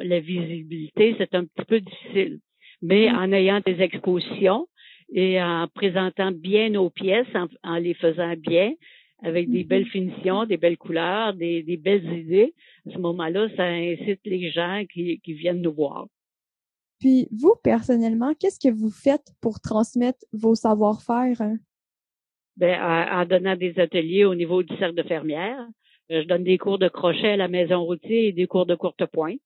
la 0.00 0.20
visibilité, 0.20 1.14
c'est 1.18 1.34
un 1.34 1.44
petit 1.44 1.64
peu 1.66 1.80
difficile. 1.80 2.40
Mais 2.82 3.10
en 3.10 3.32
ayant 3.32 3.60
des 3.64 3.80
expositions, 3.80 4.68
et 5.12 5.40
en 5.40 5.68
présentant 5.72 6.32
bien 6.32 6.70
nos 6.70 6.90
pièces, 6.90 7.26
en, 7.62 7.76
les 7.76 7.94
faisant 7.94 8.34
bien, 8.36 8.72
avec 9.22 9.50
des 9.50 9.64
belles 9.64 9.84
mm-hmm. 9.84 9.90
finitions, 9.90 10.44
des 10.44 10.56
belles 10.56 10.76
couleurs, 10.76 11.34
des, 11.34 11.80
belles 11.82 12.12
idées. 12.12 12.54
À 12.86 12.92
ce 12.92 12.98
moment-là, 12.98 13.48
ça 13.56 13.64
incite 13.64 14.20
les 14.24 14.50
gens 14.50 14.84
qui, 14.92 15.20
viennent 15.26 15.62
nous 15.62 15.72
voir. 15.72 16.06
Puis, 16.98 17.28
vous, 17.30 17.54
personnellement, 17.62 18.34
qu'est-ce 18.34 18.58
que 18.58 18.72
vous 18.72 18.90
faites 18.90 19.32
pour 19.40 19.60
transmettre 19.60 20.24
vos 20.32 20.54
savoir-faire? 20.54 21.40
Hein? 21.40 21.56
Ben, 22.56 22.80
en, 22.80 23.24
donnant 23.26 23.56
des 23.56 23.78
ateliers 23.78 24.24
au 24.24 24.34
niveau 24.34 24.62
du 24.62 24.74
cercle 24.76 24.96
de 24.96 25.02
fermière. 25.02 25.66
Euh, 26.10 26.22
je 26.22 26.26
donne 26.26 26.44
des 26.44 26.58
cours 26.58 26.78
de 26.78 26.88
crochet 26.88 27.32
à 27.32 27.36
la 27.36 27.48
maison 27.48 27.84
routier 27.84 28.28
et 28.28 28.32
des 28.32 28.46
cours 28.46 28.66
de 28.66 28.74
courte 28.74 29.04
pointe. 29.06 29.40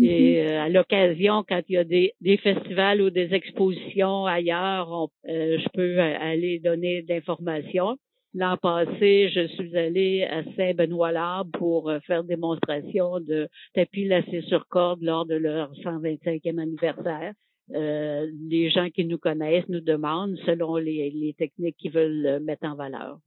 Et 0.00 0.44
mm-hmm. 0.44 0.52
euh, 0.52 0.60
à 0.62 0.68
l'occasion, 0.68 1.44
quand 1.48 1.60
il 1.68 1.72
y 1.72 1.76
a 1.76 1.84
des, 1.84 2.14
des, 2.20 2.36
festivals 2.36 3.02
ou 3.02 3.10
des 3.10 3.34
expositions 3.34 4.26
ailleurs, 4.26 5.08
euh, 5.28 5.58
je 5.58 5.68
peux 5.74 5.98
aller 5.98 6.60
donner 6.60 7.02
d'informations. 7.02 7.98
L'an 8.34 8.56
passé, 8.56 9.30
je 9.34 9.48
suis 9.48 9.76
allée 9.76 10.22
à 10.24 10.44
Saint-Benoît-l'Arbre 10.56 11.50
pour 11.58 11.88
euh, 11.88 11.98
faire 12.00 12.22
démonstration 12.22 13.18
de 13.18 13.48
tapis 13.74 14.06
lacés 14.06 14.42
sur 14.42 14.68
corde 14.68 15.02
lors 15.02 15.26
de 15.26 15.34
leur 15.34 15.72
125e 15.74 16.58
anniversaire. 16.58 17.32
Euh, 17.74 18.30
les 18.48 18.70
gens 18.70 18.90
qui 18.90 19.04
nous 19.04 19.18
connaissent 19.18 19.68
nous 19.68 19.80
demandent 19.80 20.36
selon 20.46 20.76
les, 20.76 21.10
les 21.10 21.34
techniques 21.34 21.76
qu'ils 21.76 21.92
veulent 21.92 22.40
mettre 22.40 22.66
en 22.66 22.76
valeur. 22.76 23.18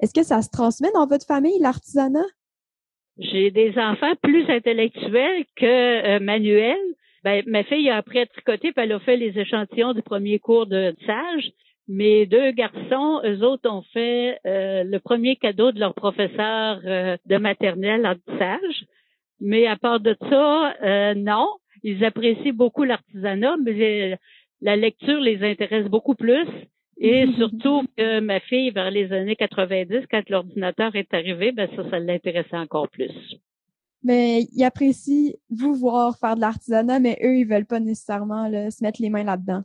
Est-ce 0.00 0.14
que 0.14 0.24
ça 0.24 0.42
se 0.42 0.50
transmet 0.50 0.90
dans 0.94 1.06
votre 1.06 1.26
famille, 1.26 1.58
l'artisanat? 1.60 2.26
J'ai 3.20 3.50
des 3.50 3.78
enfants 3.78 4.14
plus 4.22 4.48
intellectuels 4.48 5.44
que 5.54 6.16
euh. 6.16 6.74
Ben, 7.22 7.42
ma 7.46 7.64
fille 7.64 7.90
a 7.90 7.96
appris 7.96 8.20
à 8.20 8.26
tricoter, 8.26 8.72
puis 8.72 8.82
elle 8.82 8.92
a 8.92 9.00
fait 9.00 9.18
les 9.18 9.38
échantillons 9.38 9.92
du 9.92 10.00
premier 10.00 10.38
cours 10.38 10.66
de 10.66 10.94
sage. 11.04 11.50
Mes 11.86 12.24
deux 12.24 12.52
garçons, 12.52 13.20
eux 13.24 13.44
autres, 13.44 13.68
ont 13.70 13.82
fait 13.92 14.38
euh, 14.46 14.84
le 14.84 14.98
premier 15.00 15.36
cadeau 15.36 15.70
de 15.70 15.78
leur 15.78 15.92
professeur 15.92 16.80
euh, 16.86 17.18
de 17.26 17.36
maternelle 17.36 18.06
en 18.06 18.14
sage. 18.38 18.84
Mais 19.38 19.66
à 19.66 19.76
part 19.76 20.00
de 20.00 20.16
ça, 20.30 21.14
non. 21.14 21.48
Ils 21.82 22.04
apprécient 22.04 22.54
beaucoup 22.54 22.84
l'artisanat, 22.84 23.56
mais 23.62 24.18
la 24.62 24.76
lecture 24.76 25.20
les 25.20 25.42
intéresse 25.42 25.88
beaucoup 25.88 26.14
plus. 26.14 26.46
Et 27.00 27.26
surtout 27.38 27.82
que 27.96 28.20
ma 28.20 28.40
fille, 28.40 28.70
vers 28.70 28.90
les 28.90 29.10
années 29.12 29.36
90, 29.36 30.06
quand 30.10 30.28
l'ordinateur 30.28 30.94
est 30.94 31.12
arrivé, 31.14 31.50
ben 31.50 31.68
ça, 31.74 31.88
ça 31.88 31.98
l'intéressait 31.98 32.56
encore 32.56 32.88
plus. 32.90 33.10
Mais 34.02 34.46
ils 34.52 34.64
apprécient 34.64 35.32
vous 35.50 35.74
voir 35.74 36.18
faire 36.18 36.36
de 36.36 36.40
l'artisanat, 36.40 37.00
mais 37.00 37.18
eux, 37.22 37.38
ils 37.38 37.46
veulent 37.46 37.66
pas 37.66 37.80
nécessairement 37.80 38.50
se 38.50 38.82
mettre 38.82 39.00
les 39.00 39.10
mains 39.10 39.24
là-dedans 39.24 39.62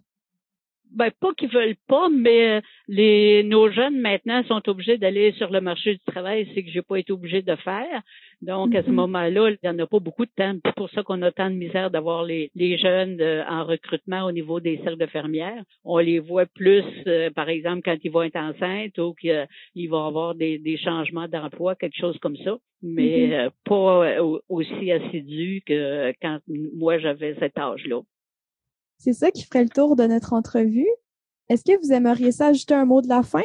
ben 0.92 1.12
pas 1.20 1.34
qu'ils 1.34 1.50
veulent 1.50 1.76
pas, 1.88 2.10
mais 2.10 2.58
euh, 2.58 2.62
les 2.88 3.44
nos 3.44 3.70
jeunes 3.70 4.00
maintenant 4.00 4.44
sont 4.44 4.68
obligés 4.70 4.98
d'aller 4.98 5.32
sur 5.34 5.52
le 5.52 5.62
marché 5.62 5.94
du 5.94 6.00
travail, 6.06 6.48
c'est 6.54 6.64
que 6.64 6.70
j'ai 6.72 6.82
pas 6.82 6.98
été 6.98 7.12
obligé 7.12 7.42
de 7.42 7.56
faire. 7.56 8.02
Donc 8.42 8.76
à 8.76 8.84
ce 8.84 8.90
mm-hmm. 8.90 8.94
moment-là, 8.94 9.50
il 9.50 9.58
n'y 9.64 9.70
en 9.70 9.80
a 9.80 9.88
pas 9.88 10.00
beaucoup 10.00 10.26
de 10.26 10.32
temps. 10.36 10.54
C'est 10.66 10.76
pour 10.76 10.90
ça 10.90 11.04
qu'on 11.04 11.22
a 11.22 11.32
tant 11.32 11.50
de 11.50 11.56
misère 11.56 11.92
d'avoir 11.92 12.24
les, 12.24 12.52
les 12.56 12.78
jeunes 12.78 13.20
euh, 13.22 13.44
en 13.50 13.66
recrutement 13.66 14.24
au 14.24 14.32
niveau 14.32 14.60
des 14.60 14.78
cercles 14.84 15.00
de 15.00 15.06
fermières. 15.08 15.64
On 15.84 15.98
les 15.98 16.20
voit 16.20 16.46
plus, 16.46 16.84
euh, 17.08 17.30
par 17.32 17.50
exemple, 17.50 17.82
quand 17.84 17.98
ils 18.04 18.12
vont 18.12 18.24
être 18.24 18.38
enceintes 18.38 18.98
ou 18.98 19.14
qu'ils 19.14 19.90
vont 19.90 20.06
avoir 20.06 20.36
des, 20.36 20.60
des 20.60 20.78
changements 20.78 21.28
d'emploi, 21.28 21.76
quelque 21.76 21.98
chose 21.98 22.18
comme 22.20 22.38
ça, 22.38 22.58
mais 22.82 23.28
mm-hmm. 23.28 23.50
pas 23.66 24.22
aussi 24.50 24.92
assidus 24.92 25.62
que 25.66 26.14
quand 26.22 26.40
moi 26.48 27.00
j'avais 27.00 27.36
cet 27.40 27.58
âge-là. 27.58 28.02
C'est 28.98 29.14
ça 29.14 29.32
qui 29.32 29.44
ferait 29.46 29.64
le 29.64 29.70
tour 29.70 29.96
de 29.96 30.04
notre 30.04 30.34
entrevue. 30.34 30.88
Est-ce 31.50 31.64
que 31.64 31.80
vous 31.80 31.94
aimeriez 31.94 32.32
ça 32.32 32.48
ajouter 32.48 32.74
un 32.74 32.86
mot 32.86 33.02
de 33.02 33.08
la 33.08 33.24
fin? 33.24 33.44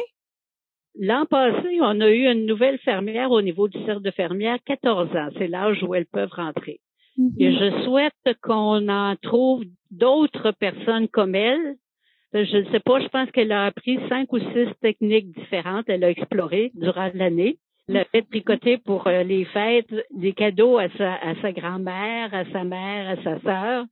L'an 0.99 1.25
passé, 1.25 1.79
on 1.81 2.01
a 2.01 2.09
eu 2.09 2.29
une 2.29 2.45
nouvelle 2.45 2.77
fermière 2.79 3.31
au 3.31 3.41
niveau 3.41 3.67
du 3.67 3.83
cercle 3.85 4.01
de 4.01 4.11
fermière, 4.11 4.57
14 4.65 5.15
ans. 5.15 5.29
C'est 5.37 5.47
l'âge 5.47 5.81
où 5.83 5.95
elles 5.95 6.07
peuvent 6.07 6.33
rentrer. 6.33 6.81
Et 7.39 7.49
mm-hmm. 7.49 7.59
je 7.59 7.83
souhaite 7.83 8.37
qu'on 8.41 8.89
en 8.89 9.15
trouve 9.15 9.63
d'autres 9.89 10.51
personnes 10.51 11.07
comme 11.07 11.35
elle. 11.35 11.75
Je 12.33 12.57
ne 12.57 12.71
sais 12.71 12.79
pas, 12.79 12.99
je 13.01 13.07
pense 13.09 13.29
qu'elle 13.31 13.51
a 13.51 13.65
appris 13.65 13.99
cinq 14.07 14.31
ou 14.33 14.39
six 14.39 14.67
techniques 14.81 15.31
différentes. 15.37 15.85
Elle 15.87 16.03
a 16.03 16.09
exploré 16.09 16.71
durant 16.73 17.11
l'année. 17.13 17.59
Elle 17.87 17.97
a 17.97 18.05
fait 18.05 18.21
tricoter 18.21 18.77
pour 18.77 19.07
euh, 19.07 19.23
les 19.23 19.43
fêtes 19.45 19.93
des 20.11 20.31
cadeaux 20.33 20.77
à 20.77 20.87
sa, 20.97 21.15
à 21.15 21.35
sa 21.41 21.51
grand-mère, 21.51 22.33
à 22.33 22.45
sa 22.51 22.63
mère, 22.63 23.09
à 23.09 23.23
sa 23.23 23.41
sœur. 23.41 23.85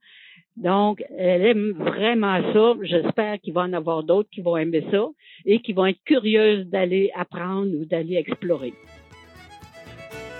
Donc, 0.56 1.02
elle 1.16 1.46
aime 1.46 1.72
vraiment 1.72 2.40
ça. 2.52 2.74
J'espère 2.82 3.40
qu'il 3.40 3.54
va 3.54 3.62
en 3.62 3.72
avoir 3.72 4.02
d'autres 4.02 4.28
qui 4.30 4.42
vont 4.42 4.56
aimer 4.56 4.84
ça 4.90 5.06
et 5.46 5.60
qui 5.60 5.72
vont 5.72 5.86
être 5.86 6.02
curieuses 6.04 6.66
d'aller 6.66 7.10
apprendre 7.16 7.70
ou 7.74 7.84
d'aller 7.84 8.16
explorer. 8.16 8.74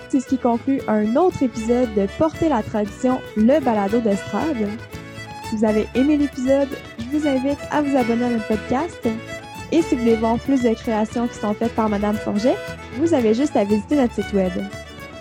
C'est 0.09 0.19
ce 0.19 0.27
qui 0.27 0.37
conclut 0.37 0.81
un 0.87 1.15
autre 1.15 1.41
épisode 1.41 1.93
de 1.95 2.05
Porter 2.17 2.49
la 2.49 2.61
tradition, 2.61 3.19
le 3.37 3.63
balado 3.63 4.01
d'estrade. 4.01 4.67
Si 5.45 5.55
vous 5.55 5.65
avez 5.65 5.85
aimé 5.95 6.17
l'épisode, 6.17 6.67
je 6.99 7.17
vous 7.17 7.27
invite 7.27 7.59
à 7.71 7.81
vous 7.81 7.95
abonner 7.95 8.25
à 8.25 8.29
notre 8.29 8.47
podcast. 8.47 9.07
Et 9.71 9.81
si 9.81 9.95
vous 9.95 10.01
voulez 10.01 10.15
voir 10.15 10.37
plus 10.39 10.63
de 10.63 10.73
créations 10.73 11.27
qui 11.27 11.35
sont 11.35 11.53
faites 11.53 11.73
par 11.75 11.87
Madame 11.87 12.15
Forget, 12.15 12.55
vous 12.97 13.13
avez 13.13 13.33
juste 13.33 13.55
à 13.55 13.63
visiter 13.63 13.95
notre 13.95 14.13
site 14.13 14.33
web. 14.33 14.51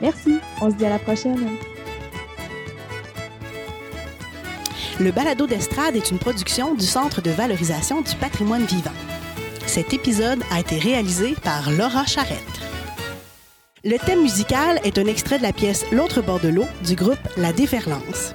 Merci, 0.03 0.39
on 0.61 0.71
se 0.71 0.77
dit 0.77 0.87
à 0.87 0.91
la 0.91 0.99
prochaine. 0.99 1.39
Le 5.01 5.13
balado 5.13 5.47
d'estrade 5.47 5.97
est 5.97 6.11
une 6.11 6.19
production 6.19 6.75
du 6.75 6.85
Centre 6.85 7.23
de 7.23 7.31
valorisation 7.31 8.03
du 8.03 8.15
patrimoine 8.17 8.67
vivant. 8.67 8.93
Cet 9.67 9.95
épisode 9.95 10.43
a 10.53 10.61
été 10.61 10.79
réalisé 10.79 11.35
par 11.43 11.71
Laura 11.71 12.05
Charrette. 12.05 12.37
Le 13.83 13.97
thème 13.97 14.21
musical 14.21 14.79
est 14.85 14.99
un 14.99 15.07
extrait 15.07 15.39
de 15.39 15.43
la 15.43 15.55
pièce 15.55 15.87
L'autre 15.91 16.21
bord 16.21 16.39
de 16.39 16.49
l'eau 16.49 16.67
du 16.85 16.97
groupe 16.97 17.17
La 17.39 17.55
Déferlance. 17.55 18.35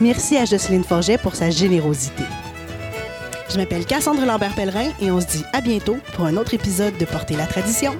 Merci 0.00 0.38
à 0.38 0.46
Jocelyne 0.46 0.84
Forget 0.84 1.18
pour 1.18 1.34
sa 1.34 1.50
générosité. 1.50 2.22
Je 3.50 3.58
m'appelle 3.58 3.84
Cassandre 3.84 4.24
Lambert-Pellerin 4.24 4.90
et 5.02 5.10
on 5.10 5.20
se 5.20 5.26
dit 5.26 5.44
à 5.52 5.60
bientôt 5.60 5.98
pour 6.14 6.24
un 6.24 6.38
autre 6.38 6.54
épisode 6.54 6.96
de 6.96 7.04
Porter 7.04 7.36
la 7.36 7.46
tradition. 7.46 7.94